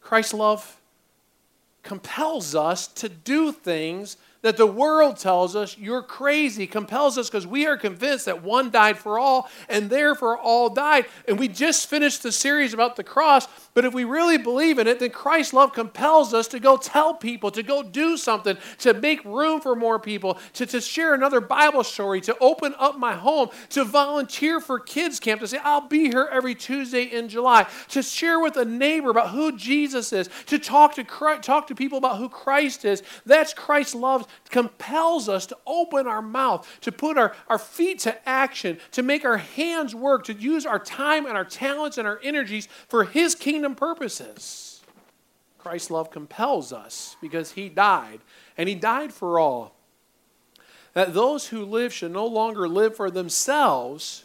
Christ's 0.00 0.34
love 0.34 0.79
compels 1.82 2.54
us 2.54 2.86
to 2.88 3.08
do 3.08 3.52
things 3.52 4.16
that 4.42 4.56
the 4.56 4.66
world 4.66 5.18
tells 5.18 5.54
us 5.54 5.76
you're 5.76 6.02
crazy, 6.02 6.66
compels 6.66 7.18
us 7.18 7.28
because 7.28 7.46
we 7.46 7.66
are 7.66 7.76
convinced 7.76 8.24
that 8.24 8.42
one 8.42 8.70
died 8.70 8.98
for 8.98 9.18
all 9.18 9.48
and 9.68 9.90
therefore 9.90 10.38
all 10.38 10.70
died. 10.70 11.06
And 11.28 11.38
we 11.38 11.48
just 11.48 11.88
finished 11.88 12.22
the 12.22 12.32
series 12.32 12.72
about 12.72 12.96
the 12.96 13.04
cross, 13.04 13.46
but 13.72 13.84
if 13.84 13.94
we 13.94 14.04
really 14.04 14.38
believe 14.38 14.78
in 14.78 14.86
it, 14.86 14.98
then 14.98 15.10
Christ's 15.10 15.52
love 15.52 15.72
compels 15.72 16.34
us 16.34 16.48
to 16.48 16.58
go 16.58 16.76
tell 16.76 17.14
people, 17.14 17.50
to 17.52 17.62
go 17.62 17.82
do 17.82 18.16
something, 18.16 18.56
to 18.78 18.94
make 18.94 19.24
room 19.24 19.60
for 19.60 19.76
more 19.76 19.98
people, 19.98 20.38
to, 20.54 20.66
to 20.66 20.80
share 20.80 21.14
another 21.14 21.40
Bible 21.40 21.84
story, 21.84 22.20
to 22.22 22.36
open 22.40 22.74
up 22.78 22.98
my 22.98 23.14
home, 23.14 23.48
to 23.70 23.84
volunteer 23.84 24.60
for 24.60 24.80
kids' 24.80 25.20
camp, 25.20 25.40
to 25.40 25.48
say, 25.48 25.58
I'll 25.62 25.86
be 25.86 26.08
here 26.08 26.28
every 26.32 26.54
Tuesday 26.54 27.04
in 27.04 27.28
July, 27.28 27.66
to 27.88 28.02
share 28.02 28.40
with 28.40 28.56
a 28.56 28.64
neighbor 28.64 29.10
about 29.10 29.30
who 29.30 29.56
Jesus 29.56 30.12
is, 30.12 30.28
to 30.46 30.58
talk 30.58 30.94
to, 30.96 31.04
Christ, 31.04 31.42
talk 31.44 31.68
to 31.68 31.74
people 31.74 31.98
about 31.98 32.18
who 32.18 32.28
Christ 32.28 32.84
is. 32.84 33.02
That's 33.24 33.54
Christ's 33.54 33.94
love 33.94 34.26
compels 34.50 35.28
us 35.28 35.46
to 35.46 35.56
open 35.66 36.06
our 36.06 36.22
mouth, 36.22 36.68
to 36.80 36.90
put 36.92 37.16
our, 37.16 37.34
our 37.48 37.58
feet 37.58 38.00
to 38.00 38.28
action, 38.28 38.78
to 38.92 39.02
make 39.02 39.24
our 39.24 39.36
hands 39.36 39.94
work, 39.94 40.24
to 40.24 40.34
use 40.34 40.66
our 40.66 40.78
time 40.78 41.26
and 41.26 41.36
our 41.36 41.44
talents 41.44 41.98
and 41.98 42.08
our 42.08 42.20
energies 42.22 42.68
for 42.88 43.04
His 43.04 43.34
kingdom 43.60 43.74
purposes. 43.74 44.80
Christ's 45.58 45.90
love 45.90 46.10
compels 46.10 46.72
us 46.72 47.16
because 47.20 47.52
He 47.52 47.68
died, 47.68 48.20
and 48.56 48.70
He 48.70 48.74
died 48.74 49.12
for 49.12 49.38
all. 49.38 49.74
That 50.94 51.12
those 51.12 51.48
who 51.48 51.66
live 51.66 51.92
should 51.92 52.10
no 52.10 52.24
longer 52.24 52.66
live 52.66 52.96
for 52.96 53.10
themselves, 53.10 54.24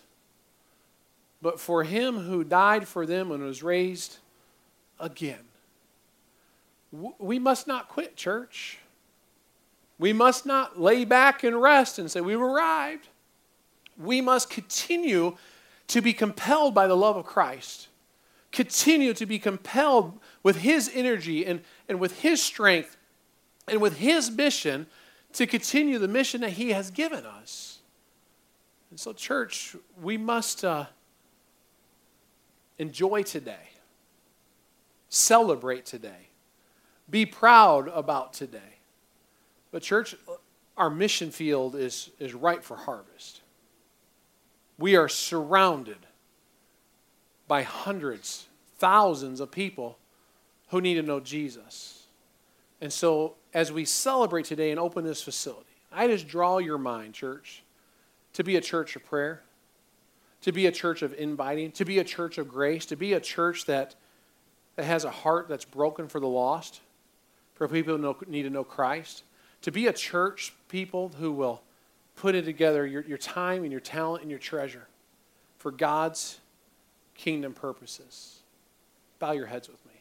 but 1.41 1.59
for 1.59 1.83
Him 1.83 2.19
who 2.19 2.45
died 2.45 2.87
for 2.87 3.05
them 3.05 3.29
and 3.29 3.43
was 3.43 3.61
raised 3.61 4.19
again. 5.01 5.43
We 7.19 7.37
must 7.37 7.67
not 7.67 7.89
quit, 7.89 8.15
church. 8.15 8.77
We 9.99 10.13
must 10.13 10.45
not 10.45 10.79
lay 10.79 11.03
back 11.03 11.43
and 11.43 11.61
rest 11.61 11.99
and 11.99 12.09
say, 12.09 12.21
We've 12.21 12.39
arrived. 12.39 13.09
We 13.97 14.21
must 14.21 14.49
continue 14.49 15.35
to 15.87 16.01
be 16.01 16.13
compelled 16.13 16.73
by 16.73 16.87
the 16.87 16.95
love 16.95 17.17
of 17.17 17.25
Christ, 17.25 17.89
continue 18.55 19.13
to 19.13 19.25
be 19.25 19.37
compelled 19.37 20.17
with 20.41 20.55
His 20.55 20.89
energy 20.93 21.45
and, 21.45 21.61
and 21.89 21.99
with 21.99 22.21
His 22.21 22.41
strength 22.41 22.97
and 23.67 23.81
with 23.81 23.97
His 23.97 24.31
mission 24.31 24.87
to 25.33 25.45
continue 25.45 25.99
the 25.99 26.07
mission 26.07 26.41
that 26.41 26.51
He 26.51 26.69
has 26.71 26.89
given 26.89 27.25
us. 27.25 27.79
And 28.89 28.99
so, 28.99 29.11
church, 29.11 29.75
we 30.01 30.17
must 30.17 30.63
uh, 30.63 30.85
enjoy 32.77 33.23
today, 33.23 33.69
celebrate 35.09 35.85
today, 35.85 36.29
be 37.09 37.25
proud 37.25 37.89
about 37.89 38.33
today. 38.33 38.79
But, 39.71 39.81
church, 39.81 40.15
our 40.77 40.89
mission 40.89 41.29
field 41.29 41.75
is, 41.75 42.09
is 42.19 42.33
ripe 42.33 42.63
for 42.63 42.77
harvest. 42.77 43.41
We 44.77 44.95
are 44.95 45.09
surrounded 45.09 45.97
by 47.47 47.63
hundreds, 47.63 48.47
thousands 48.77 49.39
of 49.39 49.51
people 49.51 49.97
who 50.69 50.81
need 50.81 50.95
to 50.95 51.03
know 51.03 51.19
Jesus. 51.19 52.03
And 52.81 52.91
so, 52.91 53.35
as 53.53 53.71
we 53.71 53.85
celebrate 53.85 54.45
today 54.45 54.71
and 54.71 54.79
open 54.79 55.05
this 55.05 55.23
facility, 55.23 55.69
I 55.91 56.07
just 56.07 56.27
draw 56.27 56.57
your 56.57 56.77
mind, 56.77 57.13
church, 57.13 57.63
to 58.33 58.43
be 58.43 58.57
a 58.57 58.61
church 58.61 58.95
of 58.95 59.05
prayer, 59.05 59.41
to 60.41 60.51
be 60.51 60.65
a 60.65 60.71
church 60.71 61.01
of 61.01 61.13
inviting, 61.13 61.71
to 61.73 61.85
be 61.85 61.99
a 61.99 62.03
church 62.03 62.37
of 62.37 62.47
grace, 62.47 62.85
to 62.87 62.95
be 62.95 63.13
a 63.13 63.19
church 63.19 63.65
that, 63.65 63.95
that 64.75 64.85
has 64.85 65.05
a 65.05 65.11
heart 65.11 65.47
that's 65.47 65.65
broken 65.65 66.07
for 66.07 66.19
the 66.19 66.27
lost, 66.27 66.81
for 67.53 67.67
people 67.67 67.97
who 67.97 68.15
need 68.27 68.43
to 68.43 68.49
know 68.49 68.63
Christ 68.63 69.23
to 69.65 69.71
be 69.71 69.87
a 69.87 69.93
church 69.93 70.53
people 70.67 71.11
who 71.17 71.31
will 71.31 71.59
put 72.15 72.35
it 72.35 72.45
together 72.45 72.85
your, 72.85 73.01
your 73.01 73.17
time 73.17 73.63
and 73.63 73.71
your 73.71 73.81
talent 73.81 74.21
and 74.21 74.29
your 74.29 74.39
treasure 74.39 74.87
for 75.57 75.71
God's 75.71 76.39
kingdom 77.15 77.53
purposes. 77.53 78.39
Bow 79.19 79.31
your 79.31 79.47
heads 79.47 79.67
with 79.67 79.83
me. 79.85 79.93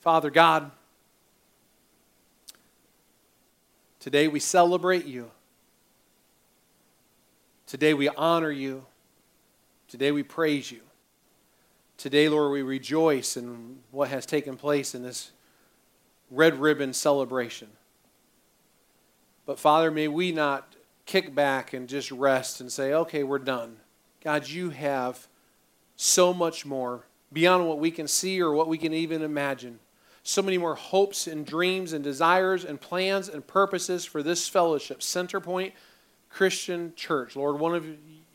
Father 0.00 0.30
God, 0.30 0.70
today 4.00 4.28
we 4.28 4.40
celebrate 4.40 5.06
you. 5.06 5.30
Today 7.66 7.94
we 7.94 8.08
honor 8.08 8.50
you. 8.50 8.84
Today 9.88 10.10
we 10.10 10.22
praise 10.22 10.70
you. 10.70 10.80
Today, 11.98 12.28
Lord, 12.28 12.50
we 12.50 12.62
rejoice 12.62 13.36
in 13.36 13.78
what 13.92 14.08
has 14.08 14.26
taken 14.26 14.56
place 14.56 14.94
in 14.94 15.02
this 15.04 15.30
red 16.32 16.58
ribbon 16.58 16.92
celebration. 16.92 17.68
But 19.46 19.58
Father, 19.58 19.90
may 19.90 20.08
we 20.08 20.32
not 20.32 20.74
kick 21.06 21.34
back 21.34 21.72
and 21.72 21.88
just 21.88 22.10
rest 22.10 22.60
and 22.60 22.72
say, 22.72 22.92
okay, 22.92 23.22
we're 23.22 23.38
done. 23.38 23.76
God, 24.20 24.48
you 24.48 24.70
have 24.70 25.28
so 26.02 26.34
much 26.34 26.66
more 26.66 27.06
beyond 27.32 27.68
what 27.68 27.78
we 27.78 27.88
can 27.88 28.08
see 28.08 28.42
or 28.42 28.52
what 28.52 28.66
we 28.66 28.76
can 28.76 28.92
even 28.92 29.22
imagine. 29.22 29.78
So 30.24 30.42
many 30.42 30.58
more 30.58 30.74
hopes 30.74 31.28
and 31.28 31.46
dreams 31.46 31.92
and 31.92 32.02
desires 32.02 32.64
and 32.64 32.80
plans 32.80 33.28
and 33.28 33.46
purposes 33.46 34.04
for 34.04 34.20
this 34.20 34.48
fellowship, 34.48 34.98
Centerpoint 34.98 35.72
Christian 36.28 36.92
Church. 36.96 37.36
Lord, 37.36 37.60
one 37.60 37.76
of 37.76 37.86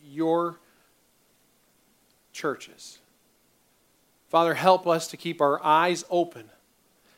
your 0.02 0.60
churches. 2.32 3.00
Father, 4.30 4.54
help 4.54 4.88
us 4.88 5.10
to 5.10 5.18
keep 5.18 5.42
our 5.42 5.62
eyes 5.62 6.06
open. 6.10 6.50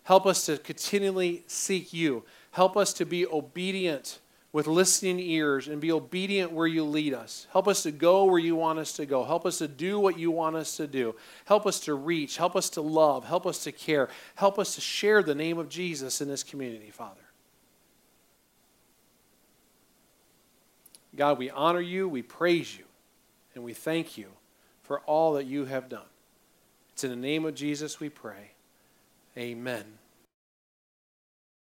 Help 0.04 0.26
us 0.26 0.48
to 0.48 0.58
continually 0.58 1.44
seek 1.46 1.94
you. 1.94 2.24
Help 2.52 2.76
us 2.76 2.92
to 2.94 3.06
be 3.06 3.28
obedient 3.28 4.18
with 4.52 4.66
listening 4.66 5.20
ears 5.20 5.68
and 5.68 5.80
be 5.80 5.92
obedient 5.92 6.52
where 6.52 6.66
you 6.66 6.84
lead 6.84 7.14
us. 7.14 7.46
Help 7.52 7.68
us 7.68 7.84
to 7.84 7.92
go 7.92 8.26
where 8.26 8.40
you 8.40 8.56
want 8.56 8.80
us 8.80 8.94
to 8.94 9.06
go. 9.06 9.24
Help 9.24 9.46
us 9.46 9.60
to 9.60 9.68
do 9.68 10.00
what 10.00 10.18
you 10.18 10.32
want 10.32 10.56
us 10.56 10.78
to 10.78 10.88
do. 10.88 11.16
Help 11.46 11.68
us 11.68 11.80
to 11.82 11.94
reach. 11.94 12.38
Help 12.38 12.56
us 12.56 12.70
to 12.72 12.82
love. 12.82 13.26
Help 13.26 13.46
us 13.46 13.64
to 13.64 13.72
care. 13.72 14.10
Help 14.36 14.58
us 14.58 14.76
to 14.76 14.82
share 14.82 15.22
the 15.22 15.36
name 15.36 15.60
of 15.60 15.70
Jesus 15.70 16.20
in 16.20 16.28
this 16.28 16.44
community, 16.44 16.90
Father. 16.90 17.22
God, 21.16 21.38
we 21.38 21.50
honor 21.50 21.82
you, 21.82 22.08
we 22.08 22.22
praise 22.22 22.78
you, 22.78 22.86
and 23.54 23.64
we 23.64 23.74
thank 23.74 24.18
you 24.18 24.28
for 24.84 25.02
all 25.02 25.34
that 25.34 25.46
you 25.46 25.66
have 25.66 25.90
done. 25.90 26.02
It's 26.94 27.04
in 27.04 27.10
the 27.10 27.16
name 27.16 27.46
of 27.46 27.56
Jesus 27.56 28.00
we 28.00 28.10
pray. 28.10 28.52
Amen. 29.38 29.86